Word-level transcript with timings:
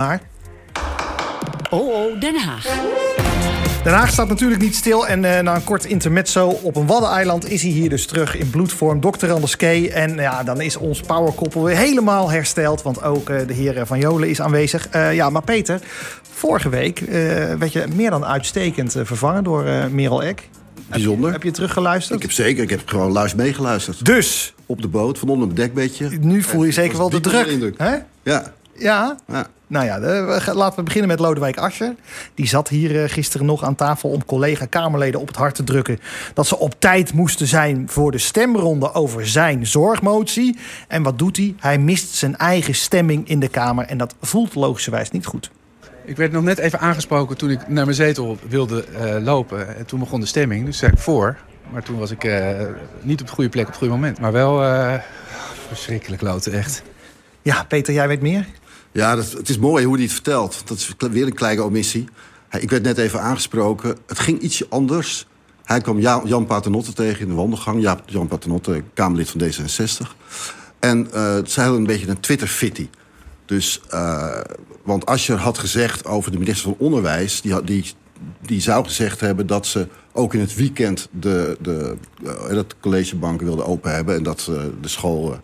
Maar... 0.00 0.20
Oh, 1.70 1.88
oh, 1.88 2.20
Den 2.20 2.36
Haag. 2.36 2.66
Den 3.82 3.92
Haag 3.92 4.10
staat 4.10 4.28
natuurlijk 4.28 4.60
niet 4.60 4.74
stil. 4.74 5.06
En 5.06 5.22
uh, 5.24 5.38
na 5.38 5.54
een 5.54 5.64
kort 5.64 5.84
intermezzo 5.84 6.48
op 6.48 6.76
een 6.76 6.86
waddeneiland 6.86 7.50
is 7.50 7.62
hij 7.62 7.70
hier 7.70 7.88
dus 7.88 8.06
terug 8.06 8.36
in 8.36 8.50
bloedvorm. 8.50 9.00
Dr. 9.00 9.30
Anders 9.30 9.56
K. 9.56 9.62
En 9.62 10.14
ja, 10.14 10.42
dan 10.42 10.60
is 10.60 10.76
ons 10.76 11.00
powerkoppel 11.00 11.64
weer 11.64 11.76
helemaal 11.76 12.30
hersteld. 12.30 12.82
Want 12.82 13.02
ook 13.02 13.30
uh, 13.30 13.46
de 13.46 13.52
heer 13.52 13.86
Van 13.86 13.98
Jolen 13.98 14.28
is 14.28 14.40
aanwezig. 14.40 14.88
Uh, 14.94 15.14
ja, 15.14 15.30
maar 15.30 15.42
Peter, 15.42 15.80
vorige 16.32 16.68
week 16.68 16.98
werd 17.58 17.72
je 17.72 17.86
meer 17.94 18.10
dan 18.10 18.24
uitstekend 18.24 18.92
vervangen 19.02 19.44
door 19.44 19.64
Merel 19.90 20.22
Eck. 20.22 20.48
Bijzonder. 20.88 21.14
Heb 21.14 21.24
je, 21.24 21.32
heb 21.32 21.42
je 21.42 21.50
teruggeluisterd? 21.50 22.16
Ik 22.16 22.22
heb 22.22 22.32
zeker, 22.32 22.62
ik 22.62 22.70
heb 22.70 22.82
gewoon 22.84 23.12
luister 23.12 23.40
meegeluisterd. 23.40 24.04
Dus? 24.04 24.54
Op 24.66 24.82
de 24.82 24.88
boot, 24.88 25.18
van 25.18 25.28
onder 25.28 25.46
mijn 25.46 25.58
dekbedje. 25.58 26.08
Nu 26.20 26.42
voel 26.42 26.64
je 26.64 26.72
zeker 26.72 26.98
wel 26.98 27.10
de 27.10 27.20
druk. 27.20 27.78
Hè? 27.78 27.96
Ja. 28.22 28.52
Ja? 28.74 29.16
ja. 29.26 29.46
Nou 29.70 29.84
ja, 29.84 29.98
laten 30.54 30.78
we 30.78 30.82
beginnen 30.82 31.08
met 31.08 31.18
Lodewijk 31.18 31.56
Asscher. 31.56 31.94
Die 32.34 32.46
zat 32.46 32.68
hier 32.68 33.08
gisteren 33.08 33.46
nog 33.46 33.64
aan 33.64 33.74
tafel 33.74 34.10
om 34.10 34.24
collega-Kamerleden 34.24 35.20
op 35.20 35.26
het 35.26 35.36
hart 35.36 35.54
te 35.54 35.64
drukken... 35.64 35.98
dat 36.34 36.46
ze 36.46 36.58
op 36.58 36.74
tijd 36.78 37.12
moesten 37.12 37.46
zijn 37.46 37.88
voor 37.88 38.10
de 38.10 38.18
stemronde 38.18 38.94
over 38.94 39.26
zijn 39.26 39.66
zorgmotie. 39.66 40.58
En 40.88 41.02
wat 41.02 41.18
doet 41.18 41.36
hij? 41.36 41.54
Hij 41.58 41.78
mist 41.78 42.14
zijn 42.14 42.36
eigen 42.36 42.74
stemming 42.74 43.28
in 43.28 43.40
de 43.40 43.48
Kamer. 43.48 43.84
En 43.84 43.98
dat 43.98 44.14
voelt 44.20 44.54
logischerwijs 44.54 45.10
niet 45.10 45.26
goed. 45.26 45.50
Ik 46.04 46.16
werd 46.16 46.32
nog 46.32 46.42
net 46.42 46.58
even 46.58 46.80
aangesproken 46.80 47.36
toen 47.36 47.50
ik 47.50 47.68
naar 47.68 47.84
mijn 47.84 47.96
zetel 47.96 48.38
wilde 48.48 48.84
uh, 48.92 49.24
lopen. 49.24 49.76
En 49.76 49.86
toen 49.86 49.98
begon 49.98 50.20
de 50.20 50.26
stemming, 50.26 50.64
dus 50.64 50.78
zei 50.78 50.92
ik 50.92 50.98
voor. 50.98 51.36
Maar 51.72 51.82
toen 51.82 51.98
was 51.98 52.10
ik 52.10 52.24
uh, 52.24 52.60
niet 53.00 53.20
op 53.20 53.26
de 53.26 53.32
goede 53.32 53.50
plek 53.50 53.64
op 53.64 53.70
het 53.70 53.78
goede 53.78 53.94
moment. 53.94 54.20
Maar 54.20 54.32
wel 54.32 54.64
uh, 54.64 54.94
verschrikkelijk 55.68 56.22
loten, 56.22 56.52
echt. 56.52 56.82
Ja, 57.42 57.64
Peter, 57.64 57.94
jij 57.94 58.08
weet 58.08 58.20
meer? 58.20 58.46
Ja, 58.92 59.14
dat, 59.14 59.32
het 59.32 59.48
is 59.48 59.58
mooi 59.58 59.84
hoe 59.84 59.94
hij 59.94 60.04
het 60.04 60.12
vertelt. 60.12 60.62
Dat 60.64 60.76
is 60.76 60.94
weer 60.98 61.26
een 61.26 61.34
kleine 61.34 61.62
omissie. 61.62 62.08
Ik 62.58 62.70
werd 62.70 62.82
net 62.82 62.98
even 62.98 63.20
aangesproken. 63.20 63.96
Het 64.06 64.18
ging 64.18 64.40
ietsje 64.40 64.66
anders. 64.68 65.26
Hij 65.64 65.80
kwam 65.80 65.98
Jan 66.00 66.46
Paternotte 66.46 66.92
tegen 66.92 67.20
in 67.20 67.28
de 67.28 67.34
wandelgang. 67.34 67.82
Ja, 67.82 68.00
Jan 68.06 68.28
Paternotte, 68.28 68.82
Kamerlid 68.94 69.30
van 69.30 69.40
D66. 69.40 70.16
En 70.78 71.06
uh, 71.14 71.38
zij 71.44 71.64
hadden 71.64 71.80
een 71.80 71.86
beetje 71.86 72.08
een 72.08 72.20
Twitter-fitty. 72.20 72.88
Dus, 73.44 73.80
uh, 73.94 74.40
want 74.82 75.06
Asscher 75.06 75.36
had 75.36 75.58
gezegd 75.58 76.06
over 76.06 76.30
de 76.30 76.38
minister 76.38 76.64
van 76.64 76.86
Onderwijs... 76.86 77.40
Die, 77.40 77.64
die, 77.64 77.92
die 78.40 78.60
zou 78.60 78.84
gezegd 78.84 79.20
hebben 79.20 79.46
dat 79.46 79.66
ze 79.66 79.88
ook 80.12 80.34
in 80.34 80.40
het 80.40 80.54
weekend... 80.54 81.08
de, 81.10 81.56
de, 81.60 81.96
dat 82.50 82.74
collegebanken 82.80 83.46
wilden 83.46 83.66
open 83.66 83.94
hebben... 83.94 84.16
en 84.16 84.22
dat 84.22 84.50
de 84.80 84.88
school 84.88 85.40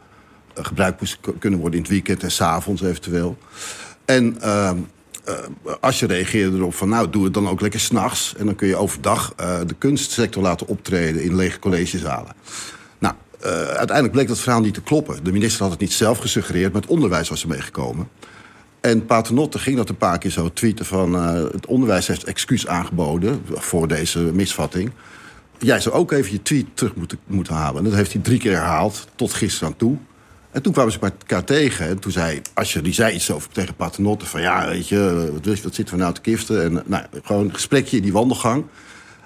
gebruikt 0.61 1.01
moest 1.01 1.19
kunnen 1.39 1.61
worden 1.61 1.77
in 1.77 1.85
het 1.85 1.93
weekend 1.93 2.23
en 2.23 2.31
s'avonds 2.31 2.83
eventueel. 2.83 3.39
En 4.05 4.37
uh, 4.43 4.71
uh, 5.29 5.35
als 5.81 6.01
je 6.01 6.07
reageerde 6.07 6.57
erop 6.57 6.75
van 6.75 6.89
nou, 6.89 7.11
doe 7.11 7.25
het 7.25 7.35
dan 7.35 7.49
ook 7.49 7.61
lekker 7.61 7.81
s'nachts. 7.81 8.35
En 8.37 8.47
dan 8.47 8.55
kun 8.55 8.69
je 8.69 8.77
overdag 8.77 9.35
uh, 9.41 9.59
de 9.67 9.75
kunstsector 9.79 10.43
laten 10.43 10.67
optreden 10.67 11.23
in 11.23 11.37
lege 11.37 11.59
collegezalen. 11.59 12.33
Nou, 12.99 13.15
uh, 13.45 13.51
uiteindelijk 13.51 14.13
bleek 14.13 14.29
dat 14.29 14.39
verhaal 14.39 14.61
niet 14.61 14.75
te 14.75 14.83
kloppen. 14.83 15.25
De 15.25 15.33
minister 15.33 15.63
had 15.63 15.71
het 15.71 15.81
niet 15.81 15.93
zelf 15.93 16.19
gesuggereerd, 16.19 16.73
maar 16.73 16.83
het 16.83 16.91
onderwijs 16.91 17.29
was 17.29 17.43
er 17.43 17.49
meegekomen. 17.49 18.09
En 18.81 19.07
Paternotte 19.07 19.59
ging 19.59 19.77
dat 19.77 19.89
een 19.89 19.97
paar 19.97 20.19
keer 20.19 20.31
zo 20.31 20.53
tweeten 20.53 20.85
van... 20.85 21.15
Het 21.53 21.67
onderwijs 21.67 22.07
heeft 22.07 22.25
excuus 22.25 22.67
aangeboden 22.67 23.43
voor 23.49 23.89
deze 23.89 24.19
misvatting. 24.19 24.91
Jij 25.59 25.81
zou 25.81 25.95
ook 25.95 26.13
even 26.13 26.33
je 26.33 26.43
tweet 26.43 26.67
terug 26.75 26.95
moeten, 26.95 27.19
moeten 27.27 27.55
halen. 27.55 27.79
En 27.79 27.85
dat 27.85 27.95
heeft 27.95 28.13
hij 28.13 28.23
drie 28.23 28.39
keer 28.39 28.53
herhaald, 28.53 29.09
tot 29.15 29.35
gisteren 29.35 29.69
aan 29.69 29.77
toe. 29.77 29.97
En 30.57 30.63
toen 30.63 30.73
kwamen 30.73 30.93
ze 30.93 30.99
elkaar 31.01 31.45
tegen. 31.45 31.89
En 31.89 31.99
toen 31.99 32.13
zei 32.13 32.43
Asje, 32.55 32.83
die 32.83 32.93
zei 32.93 33.15
iets 33.15 33.31
over 33.31 33.51
tegen 33.51 33.75
Paternotte... 33.75 34.27
van 34.27 34.41
ja, 34.41 34.69
weet 34.69 34.89
je, 34.89 35.31
wat, 35.33 35.61
wat 35.61 35.75
zitten 35.75 35.95
we 35.95 36.01
nou 36.01 36.15
te 36.15 36.21
kiften? 36.21 36.65
En 36.65 36.83
nou, 36.87 37.05
gewoon 37.23 37.45
een 37.45 37.55
gesprekje 37.55 37.97
in 37.97 38.03
die 38.03 38.13
wandelgang. 38.13 38.65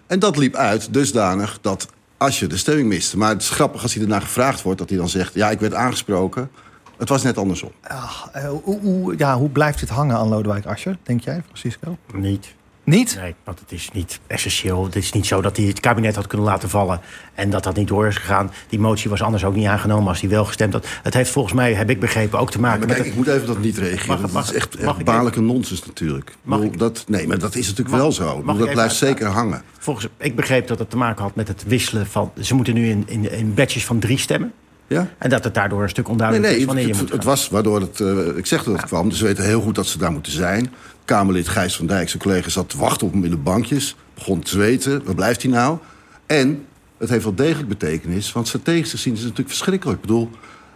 En 0.06 0.18
dat 0.18 0.36
liep 0.36 0.54
uit 0.54 0.92
dusdanig 0.92 1.58
dat 1.60 1.88
Asje 2.16 2.46
de 2.46 2.56
stemming 2.56 2.88
miste. 2.88 3.18
Maar 3.18 3.28
het 3.28 3.42
is 3.42 3.50
grappig 3.50 3.82
als 3.82 3.94
hij 3.94 4.02
ernaar 4.02 4.20
gevraagd 4.20 4.62
wordt... 4.62 4.78
dat 4.78 4.88
hij 4.88 4.98
dan 4.98 5.08
zegt, 5.08 5.34
ja, 5.34 5.50
ik 5.50 5.60
werd 5.60 5.74
aangesproken. 5.74 6.50
Het 6.98 7.08
was 7.08 7.22
net 7.22 7.38
andersom. 7.38 7.70
Ach, 7.82 8.30
uh, 8.36 8.48
hoe, 8.48 8.80
hoe, 8.80 9.14
ja, 9.16 9.36
hoe 9.36 9.50
blijft 9.50 9.80
dit 9.80 9.88
hangen 9.88 10.16
aan 10.16 10.28
Lodewijk 10.28 10.66
Asscher, 10.66 10.98
denk 11.02 11.20
jij, 11.20 11.42
Francisco? 11.44 11.98
Niet. 12.14 12.54
Niet? 12.90 13.18
Nee, 13.20 13.34
want 13.44 13.60
het 13.60 13.72
is 13.72 13.90
niet 13.92 14.20
essentieel. 14.26 14.84
Het 14.84 14.96
is 14.96 15.12
niet 15.12 15.26
zo 15.26 15.40
dat 15.40 15.56
hij 15.56 15.66
het 15.66 15.80
kabinet 15.80 16.14
had 16.14 16.26
kunnen 16.26 16.46
laten 16.46 16.68
vallen... 16.68 17.00
en 17.34 17.50
dat 17.50 17.64
dat 17.64 17.76
niet 17.76 17.88
door 17.88 18.06
is 18.06 18.16
gegaan. 18.16 18.50
Die 18.68 18.78
motie 18.78 19.10
was 19.10 19.22
anders 19.22 19.44
ook 19.44 19.54
niet 19.54 19.66
aangenomen 19.66 20.08
als 20.08 20.20
hij 20.20 20.30
wel 20.30 20.44
gestemd 20.44 20.72
had. 20.72 20.86
Het 21.02 21.14
heeft 21.14 21.30
volgens 21.30 21.54
mij, 21.54 21.74
heb 21.74 21.90
ik 21.90 22.00
begrepen, 22.00 22.38
ook 22.38 22.50
te 22.50 22.60
maken 22.60 22.80
ja, 22.80 22.86
kijk, 22.86 22.98
met... 22.98 23.06
Ik 23.06 23.14
moet 23.14 23.26
even 23.26 23.46
dat 23.46 23.58
niet 23.58 23.78
reageren. 23.78 24.20
Mag, 24.20 24.32
mag, 24.32 24.44
dat 24.44 24.54
is 24.54 24.60
echt, 24.60 24.76
echt 24.76 25.04
balijke 25.04 25.40
nonsens 25.40 25.86
natuurlijk. 25.86 26.36
Mag 26.42 26.60
ik, 26.60 26.78
dat, 26.78 27.04
nee, 27.08 27.26
maar 27.26 27.38
dat 27.38 27.54
is 27.54 27.68
natuurlijk 27.68 27.96
wel 27.96 28.12
zo. 28.12 28.42
Dat 28.44 28.70
blijft 28.70 28.94
zeker 28.94 29.26
hangen. 29.26 29.62
Volgens, 29.78 30.08
ik 30.16 30.36
begreep 30.36 30.66
dat 30.66 30.78
het 30.78 30.90
te 30.90 30.96
maken 30.96 31.22
had 31.22 31.34
met 31.34 31.48
het 31.48 31.64
wisselen 31.66 32.06
van... 32.06 32.32
ze 32.40 32.54
moeten 32.54 32.74
nu 32.74 32.88
in, 32.88 33.02
in, 33.06 33.32
in 33.32 33.54
batches 33.54 33.84
van 33.84 33.98
drie 33.98 34.18
stemmen. 34.18 34.52
Ja? 34.86 35.08
En 35.18 35.30
dat 35.30 35.44
het 35.44 35.54
daardoor 35.54 35.82
een 35.82 35.88
stuk 35.88 36.08
onduidelijk 36.08 36.48
nee, 36.48 36.56
nee, 36.56 36.66
is 36.66 36.72
wanneer 36.72 36.86
het, 36.86 36.96
je 36.96 37.02
moet 37.02 37.10
het, 37.12 37.18
het 37.18 37.28
was 37.28 37.48
waardoor 37.48 37.80
het, 37.80 38.00
uh, 38.00 38.36
ik 38.36 38.46
zeg 38.46 38.64
dat 38.64 38.72
het 38.72 38.82
ja. 38.82 38.88
kwam. 38.88 39.08
Dus 39.08 39.18
ze 39.18 39.24
weten 39.24 39.44
heel 39.44 39.60
goed 39.60 39.74
dat 39.74 39.86
ze 39.86 39.98
daar 39.98 40.12
moeten 40.12 40.32
zijn. 40.32 40.72
Kamerlid 41.10 41.48
Gijs 41.48 41.76
van 41.76 41.86
Dijk, 41.86 42.08
zijn 42.08 42.22
collega, 42.22 42.48
zat 42.48 42.68
te 42.68 42.78
wachten 42.78 43.06
op 43.06 43.12
hem 43.12 43.24
in 43.24 43.30
de 43.30 43.36
bankjes. 43.36 43.96
Begon 44.14 44.40
te 44.40 44.50
zweten. 44.50 45.04
Waar 45.04 45.14
blijft 45.14 45.42
hij 45.42 45.50
nou? 45.50 45.78
En 46.26 46.66
het 46.98 47.08
heeft 47.08 47.24
wel 47.24 47.34
degelijk 47.34 47.68
betekenis. 47.68 48.32
Want 48.32 48.48
strategisch 48.48 48.90
gezien 48.90 49.12
is 49.12 49.18
het 49.18 49.28
natuurlijk 49.28 49.56
verschrikkelijk. 49.56 49.98
Ik 49.98 50.06
bedoel, 50.06 50.30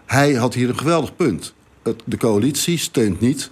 hij 0.06 0.32
had 0.32 0.54
hier 0.54 0.68
een 0.68 0.78
geweldig 0.78 1.16
punt. 1.16 1.54
De 2.04 2.16
coalitie 2.16 2.78
steunt 2.78 3.20
niet 3.20 3.50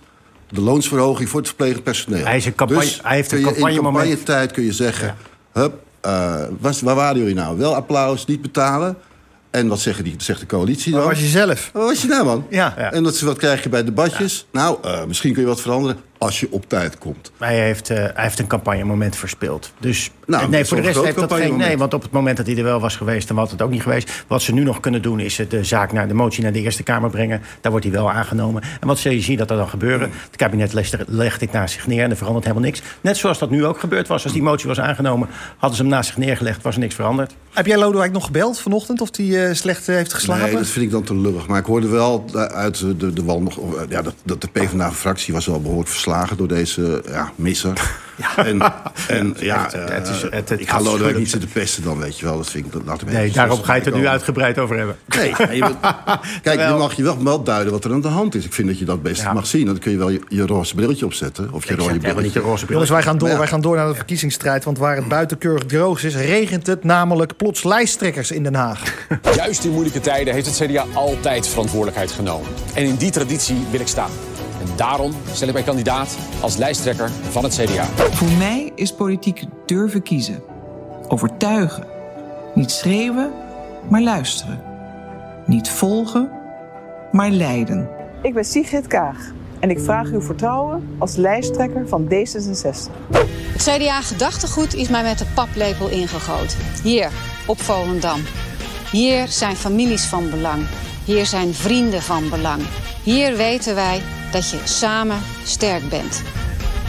de 0.50 0.60
loonsverhoging 0.60 1.28
voor 1.28 1.38
het 1.38 1.48
verplegend 1.48 1.82
personeel. 1.82 2.24
Hij, 2.24 2.36
is 2.36 2.46
een 2.46 2.54
campagne, 2.54 2.82
dus 2.82 3.00
hij 3.02 3.16
heeft 3.16 3.32
een 3.32 3.42
campagne 3.42 3.76
in 3.76 3.82
campagnetijd 3.82 4.52
kun 4.52 4.64
je 4.64 4.72
zeggen... 4.72 5.06
Ja. 5.54 5.60
Hup, 5.60 5.82
uh, 6.06 6.44
was, 6.60 6.80
waar 6.80 6.94
waren 6.94 7.18
jullie 7.18 7.34
nou? 7.34 7.58
Wel 7.58 7.74
applaus, 7.74 8.26
niet 8.26 8.42
betalen... 8.42 8.96
En 9.50 9.68
wat 9.68 9.80
zeggen 9.80 10.04
die, 10.04 10.14
zegt 10.18 10.40
de 10.40 10.46
coalitie 10.46 10.92
dan? 10.92 11.00
Waar 11.00 11.08
was 11.08 11.20
je 11.20 11.26
zelf? 11.26 11.70
Waar 11.72 11.84
was 11.84 12.02
je 12.02 12.08
nou, 12.08 12.24
man? 12.24 12.46
Ja. 12.50 12.74
ja. 12.76 12.92
En 12.92 13.02
dat, 13.02 13.20
wat 13.20 13.38
krijg 13.38 13.62
je 13.62 13.68
bij 13.68 13.84
debatjes? 13.84 14.46
Ja. 14.52 14.60
Nou, 14.60 14.78
uh, 14.84 15.04
misschien 15.04 15.32
kun 15.32 15.42
je 15.42 15.48
wat 15.48 15.60
veranderen 15.60 15.96
als 16.22 16.40
je 16.40 16.48
op 16.50 16.68
tijd 16.68 16.98
komt. 16.98 17.32
Maar 17.36 17.48
hij 17.48 17.64
heeft, 17.64 17.90
uh, 17.90 17.96
hij 17.96 18.12
heeft 18.14 18.38
een 18.38 18.46
campagnemoment 18.46 19.16
verspeeld. 19.16 19.72
Dus 19.78 20.10
nou, 20.26 20.48
nee, 20.48 20.64
voor 20.64 20.76
de 20.76 20.82
rest 20.82 21.02
heeft 21.02 21.18
dat 21.18 21.32
geen... 21.32 21.56
Nee, 21.56 21.78
want 21.78 21.94
op 21.94 22.02
het 22.02 22.10
moment 22.10 22.36
dat 22.36 22.46
hij 22.46 22.56
er 22.56 22.64
wel 22.64 22.80
was 22.80 22.96
geweest... 22.96 23.28
dan 23.28 23.36
was 23.36 23.50
het 23.50 23.62
ook 23.62 23.70
niet 23.70 23.82
geweest. 23.82 24.24
Wat 24.26 24.42
ze 24.42 24.52
nu 24.52 24.62
nog 24.62 24.80
kunnen 24.80 25.02
doen 25.02 25.20
is 25.20 25.40
de 25.48 25.64
zaak 25.64 25.92
naar 25.92 26.08
de 26.08 26.14
motie 26.14 26.42
naar 26.42 26.52
de 26.52 26.60
Eerste 26.60 26.82
Kamer 26.82 27.10
brengen. 27.10 27.42
Daar 27.60 27.70
wordt 27.72 27.86
hij 27.86 27.94
wel 27.94 28.10
aangenomen. 28.10 28.62
En 28.80 28.86
wat 28.86 28.98
zul 28.98 29.12
je 29.12 29.20
zien 29.20 29.36
dat 29.36 29.50
er 29.50 29.56
dan 29.56 29.68
gebeuren? 29.68 30.10
Het 30.26 30.36
kabinet 30.36 30.72
legt, 30.72 30.96
legt 31.06 31.40
dit 31.40 31.52
naast 31.52 31.74
zich 31.74 31.86
neer 31.86 32.02
en 32.04 32.10
er 32.10 32.16
verandert 32.16 32.44
helemaal 32.44 32.66
niks. 32.66 32.82
Net 33.00 33.16
zoals 33.16 33.38
dat 33.38 33.50
nu 33.50 33.64
ook 33.64 33.80
gebeurd 33.80 34.08
was. 34.08 34.24
Als 34.24 34.32
die 34.32 34.42
motie 34.42 34.68
was 34.68 34.80
aangenomen, 34.80 35.28
hadden 35.56 35.76
ze 35.76 35.82
hem 35.82 35.92
naast 35.92 36.08
zich 36.08 36.18
neergelegd. 36.18 36.62
Was 36.62 36.74
er 36.74 36.80
niks 36.80 36.94
veranderd. 36.94 37.34
Heb 37.52 37.66
jij 37.66 37.78
Lodewijk 37.78 38.12
nog 38.12 38.24
gebeld 38.24 38.60
vanochtend? 38.60 39.00
Of 39.00 39.16
hij 39.16 39.26
uh, 39.26 39.54
slecht 39.54 39.88
uh, 39.88 39.96
heeft 39.96 40.14
geslapen? 40.14 40.44
Nee, 40.44 40.54
dat 40.54 40.66
vind 40.66 40.84
ik 40.84 40.90
dan 40.90 41.02
te 41.02 41.16
lullig. 41.16 41.46
Maar 41.46 41.58
ik 41.58 41.66
hoorde 41.66 41.88
wel 41.88 42.24
uit 42.34 42.78
de, 42.78 42.96
de, 42.96 43.12
de 43.12 43.24
wandel... 43.24 43.76
Ja, 43.88 44.02
dat, 44.02 44.14
dat 44.22 44.40
de 44.40 44.48
PvdA-fractie 44.48 45.34
was 45.34 45.46
wel 45.46 45.60
behoorlijk 45.60 45.88
verslagen 45.88 46.10
door 46.36 46.48
deze 46.48 47.02
ja, 47.06 47.32
misser. 47.36 47.80
Ja. 48.16 48.44
En, 48.44 48.62
en 49.08 49.34
ja, 49.38 49.62
het, 49.62 49.90
het 49.90 50.08
is, 50.08 50.22
het, 50.22 50.48
het, 50.48 50.60
ik 50.60 50.68
ga 50.68 50.80
Lodewijk 50.80 51.18
niet 51.18 51.30
zitten 51.30 51.48
pesten 51.48 51.82
dan, 51.82 51.98
weet 51.98 52.18
je 52.18 52.24
wel. 52.26 52.36
Dat 52.36 52.50
vind 52.50 52.66
ik, 52.66 52.72
dat 52.72 52.82
laat 52.84 53.04
nee, 53.04 53.30
daarom 53.30 53.62
ga 53.62 53.74
je 53.74 53.80
het 53.80 53.92
er 53.92 53.98
nu 53.98 54.06
uitgebreid 54.06 54.58
over 54.58 54.76
hebben. 54.76 54.96
Nee, 55.16 55.28
je, 55.56 55.74
kijk, 56.42 56.60
je 56.60 56.74
mag 56.78 56.94
je 56.94 57.02
wel 57.02 57.42
duiden 57.42 57.72
wat 57.72 57.84
er 57.84 57.92
aan 57.92 58.00
de 58.00 58.08
hand 58.08 58.34
is. 58.34 58.44
Ik 58.44 58.52
vind 58.52 58.68
dat 58.68 58.78
je 58.78 58.84
dat 58.84 59.02
best 59.02 59.22
ja. 59.22 59.32
mag 59.32 59.46
zien. 59.46 59.66
Dan 59.66 59.78
kun 59.78 59.90
je 59.90 59.98
wel 59.98 60.08
je, 60.08 60.20
je 60.28 60.46
roze 60.46 60.74
brilletje 60.74 61.04
opzetten. 61.04 61.52
Of 61.52 61.68
je 61.68 61.74
rode 61.74 61.98
brilletje. 61.98 62.22
Niet 62.22 62.32
je 62.32 62.40
roze 62.40 62.66
Jongens, 62.68 62.90
wij 62.90 63.02
gaan 63.02 63.18
door, 63.18 63.28
ja. 63.28 63.38
wij 63.38 63.46
gaan 63.46 63.60
door 63.60 63.76
naar 63.76 63.88
de 63.88 63.94
verkiezingsstrijd. 63.94 64.64
Want 64.64 64.78
waar 64.78 64.96
het 64.96 65.08
buitenkeurig 65.08 65.64
droog 65.64 66.04
is, 66.04 66.16
regent 66.16 66.66
het 66.66 66.84
namelijk 66.84 67.36
plots 67.36 67.62
lijsttrekkers 67.62 68.30
in 68.30 68.42
Den 68.42 68.54
Haag. 68.54 69.06
Juist 69.36 69.64
in 69.64 69.70
moeilijke 69.70 70.00
tijden 70.00 70.34
heeft 70.34 70.46
het 70.46 70.68
CDA 70.68 70.84
altijd 70.92 71.48
verantwoordelijkheid 71.48 72.12
genomen. 72.12 72.48
En 72.74 72.84
in 72.84 72.96
die 72.96 73.10
traditie 73.10 73.66
wil 73.70 73.80
ik 73.80 73.88
staan. 73.88 74.10
En 74.62 74.76
daarom 74.76 75.12
stel 75.32 75.48
ik 75.48 75.54
mij 75.54 75.62
kandidaat 75.62 76.16
als 76.40 76.56
lijsttrekker 76.56 77.10
van 77.30 77.44
het 77.44 77.54
CDA. 77.54 77.84
Voor 77.84 78.30
mij 78.38 78.72
is 78.74 78.94
politiek 78.94 79.44
durven 79.66 80.02
kiezen. 80.02 80.42
Overtuigen. 81.08 81.86
Niet 82.54 82.70
schreeuwen, 82.70 83.32
maar 83.88 84.02
luisteren. 84.02 84.62
Niet 85.46 85.68
volgen, 85.68 86.30
maar 87.12 87.30
leiden. 87.30 87.88
Ik 88.22 88.34
ben 88.34 88.44
Sigrid 88.44 88.86
Kaag 88.86 89.16
en 89.60 89.70
ik 89.70 89.80
vraag 89.80 90.10
uw 90.10 90.20
vertrouwen 90.20 90.96
als 90.98 91.16
lijsttrekker 91.16 91.88
van 91.88 92.04
D66. 92.04 92.90
Het 93.52 93.62
CDA-gedachtegoed 93.62 94.74
is 94.74 94.88
mij 94.88 95.02
met 95.02 95.18
de 95.18 95.26
paplepel 95.34 95.88
ingegoten. 95.88 96.58
Hier, 96.82 97.10
op 97.46 97.60
Volendam. 97.60 98.20
Hier 98.90 99.28
zijn 99.28 99.56
families 99.56 100.04
van 100.04 100.30
belang. 100.30 100.62
Hier 101.04 101.26
zijn 101.26 101.54
vrienden 101.54 102.02
van 102.02 102.28
belang. 102.28 102.62
Hier 103.02 103.36
weten 103.36 103.74
wij 103.74 104.00
dat 104.32 104.50
je 104.50 104.58
samen 104.64 105.18
sterk 105.44 105.88
bent. 105.88 106.22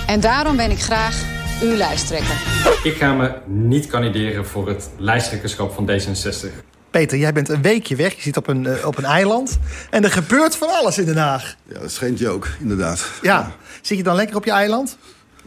En 0.07 0.19
daarom 0.19 0.55
ben 0.55 0.71
ik 0.71 0.79
graag 0.79 1.23
uw 1.61 1.75
lijsttrekker. 1.75 2.35
Ik 2.83 2.95
ga 2.95 3.13
me 3.13 3.31
niet 3.45 3.87
kandideren 3.87 4.45
voor 4.45 4.67
het 4.67 4.89
lijsttrekkerschap 4.97 5.73
van 5.73 5.89
D66. 5.89 6.47
Peter, 6.91 7.17
jij 7.17 7.33
bent 7.33 7.49
een 7.49 7.61
weekje 7.61 7.95
weg. 7.95 8.15
Je 8.15 8.21
zit 8.21 8.37
op 8.37 8.47
een, 8.47 8.85
op 8.85 8.97
een 8.97 9.05
eiland. 9.05 9.59
En 9.89 10.03
er 10.03 10.11
gebeurt 10.11 10.55
van 10.55 10.69
alles 10.69 10.97
in 10.97 11.05
Den 11.05 11.17
Haag. 11.17 11.55
Ja, 11.67 11.73
dat 11.73 11.83
is 11.83 11.97
geen 11.97 12.13
joke, 12.13 12.47
inderdaad. 12.59 13.11
Ja. 13.21 13.51
Zit 13.81 13.97
je 13.97 14.03
dan 14.03 14.15
lekker 14.15 14.35
op 14.35 14.45
je 14.45 14.51
eiland? 14.51 14.97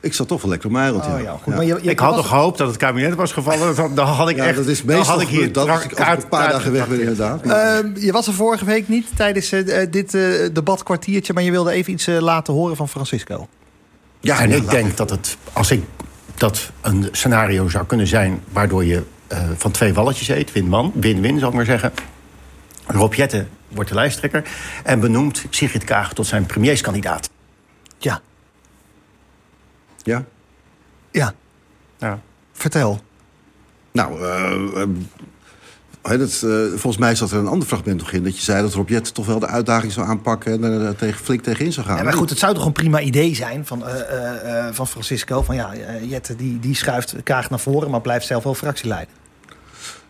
Ik 0.00 0.14
zat 0.14 0.28
toch 0.28 0.40
wel 0.40 0.50
lekker 0.50 0.68
op 0.68 0.74
mijn 0.74 0.84
eiland, 0.84 1.06
oh, 1.06 1.22
ja. 1.22 1.38
Goed, 1.42 1.54
Maar 1.54 1.64
je, 1.64 1.78
ik 1.80 1.98
had 1.98 2.16
nog 2.16 2.28
gehoopt 2.28 2.58
dat 2.58 2.68
het 2.68 2.76
kabinet 2.76 3.14
was 3.14 3.32
gevallen. 3.32 3.94
Dan 3.94 4.06
had 4.06 4.28
ik 4.28 4.36
echt... 4.36 4.56
Dat 4.56 4.66
is 4.66 4.82
meestal 4.82 5.04
had 5.04 5.20
ik 5.20 5.28
hier 5.28 5.52
dat 5.52 5.68
ik 5.84 5.98
een 5.98 6.28
paar 6.28 6.50
dagen 6.50 6.72
weg 6.72 6.88
ben, 6.88 7.00
inderdaad. 7.00 7.46
Uh, 7.46 8.04
je 8.04 8.12
was 8.12 8.26
er 8.26 8.32
vorige 8.32 8.64
week 8.64 8.88
niet 8.88 9.16
tijdens 9.16 9.52
uh, 9.52 9.86
dit 9.90 10.14
uh, 10.14 10.48
debatkwartiertje... 10.52 11.32
maar 11.32 11.42
je 11.42 11.50
wilde 11.50 11.70
even 11.70 11.92
iets 11.92 12.06
laten 12.06 12.54
horen 12.54 12.76
van 12.76 12.88
Francisco. 12.88 13.48
Ja, 14.20 14.40
en 14.40 14.52
ik 14.52 14.70
denk 14.70 14.96
dat 14.96 15.10
het... 15.10 15.36
Als 15.52 15.70
ik 15.70 15.84
dat 16.34 16.70
een 16.80 17.08
scenario 17.12 17.68
zou 17.68 17.86
kunnen 17.86 18.06
zijn... 18.06 18.42
waardoor 18.52 18.84
je 18.84 19.02
van 19.56 19.70
twee 19.70 19.94
walletjes 19.94 20.28
eet, 20.28 20.52
win-man, 20.52 20.92
win-win, 20.94 21.38
zal 21.38 21.48
ik 21.48 21.54
maar 21.54 21.64
zeggen... 21.64 21.92
Rob 22.86 23.14
Jetten 23.14 23.48
wordt 23.68 23.88
de 23.88 23.94
lijsttrekker... 23.94 24.44
en 24.84 25.00
benoemt 25.00 25.44
Sigrid 25.50 25.84
Kaag 25.84 26.12
tot 26.12 26.26
zijn 26.26 26.46
premierskandidaat. 26.46 27.30
Ja. 27.98 28.20
Ja? 30.06 30.24
Ja. 31.10 31.34
ja. 31.98 32.20
Vertel. 32.52 33.00
Nou, 33.92 34.20
uh, 34.20 34.82
uh, 36.06 36.18
dat, 36.18 36.42
uh, 36.44 36.68
volgens 36.68 36.96
mij 36.96 37.14
zat 37.14 37.30
er 37.30 37.38
een 37.38 37.46
ander 37.46 37.68
fragment 37.68 37.98
nog 37.98 38.12
in... 38.12 38.24
dat 38.24 38.36
je 38.36 38.42
zei 38.42 38.62
dat 38.62 38.74
Rob 38.74 38.88
Jet 38.88 39.14
toch 39.14 39.26
wel 39.26 39.38
de 39.38 39.46
uitdaging 39.46 39.92
zou 39.92 40.06
aanpakken... 40.06 40.52
en 40.52 40.62
er 40.62 40.96
tegen, 40.96 41.24
flink 41.24 41.42
tegenin 41.42 41.72
zou 41.72 41.86
gaan. 41.86 41.96
Ja, 41.96 42.02
maar 42.02 42.12
goed, 42.12 42.30
het 42.30 42.38
zou 42.38 42.54
toch 42.54 42.64
een 42.64 42.72
prima 42.72 43.00
idee 43.00 43.34
zijn 43.34 43.66
van, 43.66 43.84
van 44.72 44.86
Francisco... 44.86 45.42
van 45.42 45.54
ja, 45.54 45.72
Jet 46.02 46.34
die, 46.36 46.58
die 46.58 46.74
schuift 46.74 47.14
Kaag 47.22 47.50
naar 47.50 47.60
voren... 47.60 47.90
maar 47.90 48.00
blijft 48.00 48.26
zelf 48.26 48.44
wel 48.44 48.54
fractieleider. 48.54 49.14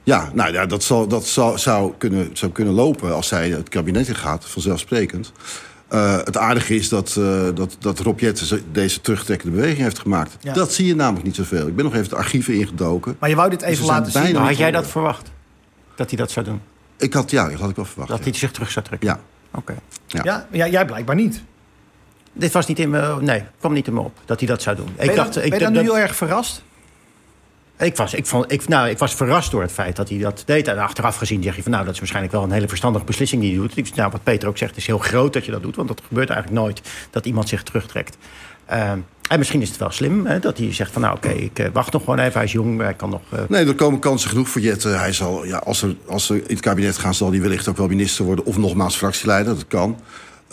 Ja, 0.03 0.31
nou 0.33 0.53
ja, 0.53 0.67
dat, 0.67 0.83
zal, 0.83 1.07
dat 1.07 1.27
zal, 1.27 1.59
zou, 1.59 1.93
kunnen, 1.99 2.31
zou 2.33 2.53
kunnen 2.53 2.75
lopen 2.75 3.15
als 3.15 3.29
zij 3.29 3.51
het 3.51 3.69
kabinet 3.69 4.09
in 4.09 4.15
gaat, 4.15 4.45
vanzelfsprekend. 4.45 5.33
Uh, 5.93 6.17
het 6.17 6.37
aardige 6.37 6.75
is 6.75 6.89
dat, 6.89 7.17
uh, 7.19 7.49
dat, 7.55 7.77
dat 7.79 7.99
Rob 7.99 8.21
Jetten 8.21 8.63
deze 8.73 9.01
terugtrekkende 9.01 9.57
beweging 9.57 9.81
heeft 9.81 9.99
gemaakt. 9.99 10.37
Ja. 10.41 10.53
Dat 10.53 10.73
zie 10.73 10.87
je 10.87 10.95
namelijk 10.95 11.25
niet 11.25 11.35
zoveel. 11.35 11.67
Ik 11.67 11.77
ben 11.77 11.85
nog 11.85 11.95
even 11.95 12.09
de 12.09 12.17
archieven 12.17 12.55
ingedoken. 12.55 13.17
Maar 13.19 13.29
je 13.29 13.35
wou 13.35 13.51
dit 13.51 13.63
even 13.63 13.77
dus 13.77 13.87
laten 13.87 14.13
zien. 14.13 14.37
Had 14.37 14.57
jij 14.57 14.71
dat 14.71 14.87
verwacht? 14.87 15.31
Dat 15.95 16.09
hij 16.09 16.19
dat 16.19 16.31
zou 16.31 16.47
doen? 16.47 16.61
Ik 16.99 17.13
had, 17.15 17.31
ja, 17.31 17.49
dat 17.49 17.61
had 17.61 17.71
ik 17.71 17.77
wel 17.77 17.85
verwacht. 17.85 18.09
Dat 18.09 18.19
ja. 18.19 18.25
hij 18.25 18.35
zich 18.35 18.51
terug 18.51 18.71
zou 18.71 18.85
trekken? 18.85 19.09
Ja. 19.09 19.21
Oké. 19.51 19.75
Okay. 20.09 20.25
Ja. 20.25 20.47
ja, 20.51 20.69
jij 20.69 20.85
blijkbaar 20.85 21.17
niet. 21.17 21.43
Dit 22.33 22.53
was 22.53 22.67
niet 22.67 22.79
in 22.79 22.91
me, 22.91 23.17
nee, 23.21 23.45
kwam 23.59 23.73
niet 23.73 23.87
in 23.87 23.95
me 23.95 24.01
op 24.01 24.19
dat 24.25 24.39
hij 24.39 24.49
dat 24.49 24.63
zou 24.63 24.77
doen. 24.77 24.89
Ben 24.97 25.09
ik 25.09 25.15
dacht, 25.15 25.35
dan, 25.35 25.43
ik, 25.43 25.51
ben 25.51 25.59
je 25.59 25.65
dan 25.65 25.75
nu 25.75 25.81
heel 25.81 25.99
erg 25.99 26.17
verrast? 26.17 26.63
Ik 27.79 27.97
was, 27.97 28.15
ik, 28.15 28.27
vond, 28.27 28.53
ik, 28.53 28.69
nou, 28.69 28.89
ik 28.89 28.99
was 28.99 29.15
verrast 29.15 29.51
door 29.51 29.63
het 29.63 29.73
feit 29.73 29.97
dat 29.97 30.09
hij 30.09 30.19
dat 30.19 30.43
deed. 30.47 30.69
En 30.69 30.79
achteraf 30.79 31.17
gezien 31.17 31.43
zeg 31.43 31.57
je 31.57 31.63
van 31.63 31.73
nou, 31.73 31.85
dat 31.85 31.93
is 31.93 31.99
waarschijnlijk 31.99 32.35
wel 32.35 32.45
een 32.45 32.51
hele 32.51 32.69
verstandige 32.69 33.05
beslissing 33.05 33.43
die 33.43 33.51
hij 33.51 33.61
doet. 33.61 33.77
Ik, 33.77 33.95
nou, 33.95 34.11
wat 34.11 34.23
Peter 34.23 34.49
ook 34.49 34.59
zegt, 34.59 34.77
is 34.77 34.87
heel 34.87 34.99
groot 34.99 35.33
dat 35.33 35.45
je 35.45 35.51
dat 35.51 35.63
doet. 35.63 35.77
Want 35.77 35.89
dat 35.89 36.03
gebeurt 36.09 36.31
eigenlijk 36.31 36.61
nooit 36.63 36.81
dat 37.11 37.27
iemand 37.27 37.49
zich 37.49 37.63
terugtrekt. 37.63 38.17
Uh, 38.71 38.91
en 39.29 39.39
misschien 39.39 39.63
is 39.63 39.69
het 39.69 39.79
wel 39.79 39.91
slim 39.91 40.27
hè, 40.27 40.39
dat 40.39 40.59
hij 40.59 40.75
zegt 40.75 40.93
van 40.93 41.03
nou 41.03 41.17
oké, 41.17 41.27
okay, 41.27 41.39
ik 41.39 41.59
uh, 41.59 41.67
wacht 41.73 41.93
nog 41.93 42.05
gewoon 42.05 42.19
even. 42.19 42.33
Hij 42.33 42.45
is 42.45 42.53
jong, 42.53 42.81
hij 42.81 42.95
kan 42.95 43.11
nog... 43.11 43.21
Uh... 43.35 43.41
Nee, 43.49 43.67
er 43.67 43.75
komen 43.75 44.01
kansen 44.01 44.31
genoeg 44.31 44.49
voor 44.49 44.61
Jet. 44.61 44.83
hij 44.83 45.13
zal, 45.13 45.45
ja, 45.45 45.59
als, 45.59 45.83
er, 45.83 45.97
als 46.07 46.31
er 46.31 46.37
in 46.37 46.43
het 46.47 46.61
kabinet 46.61 46.99
gaan, 46.99 47.15
zal 47.15 47.31
hij 47.31 47.41
wellicht 47.41 47.69
ook 47.69 47.77
wel 47.77 47.89
minister 47.89 48.25
worden. 48.25 48.45
Of 48.45 48.57
nogmaals 48.57 48.97
fractieleider, 48.97 49.55
dat 49.55 49.67
kan. 49.67 50.01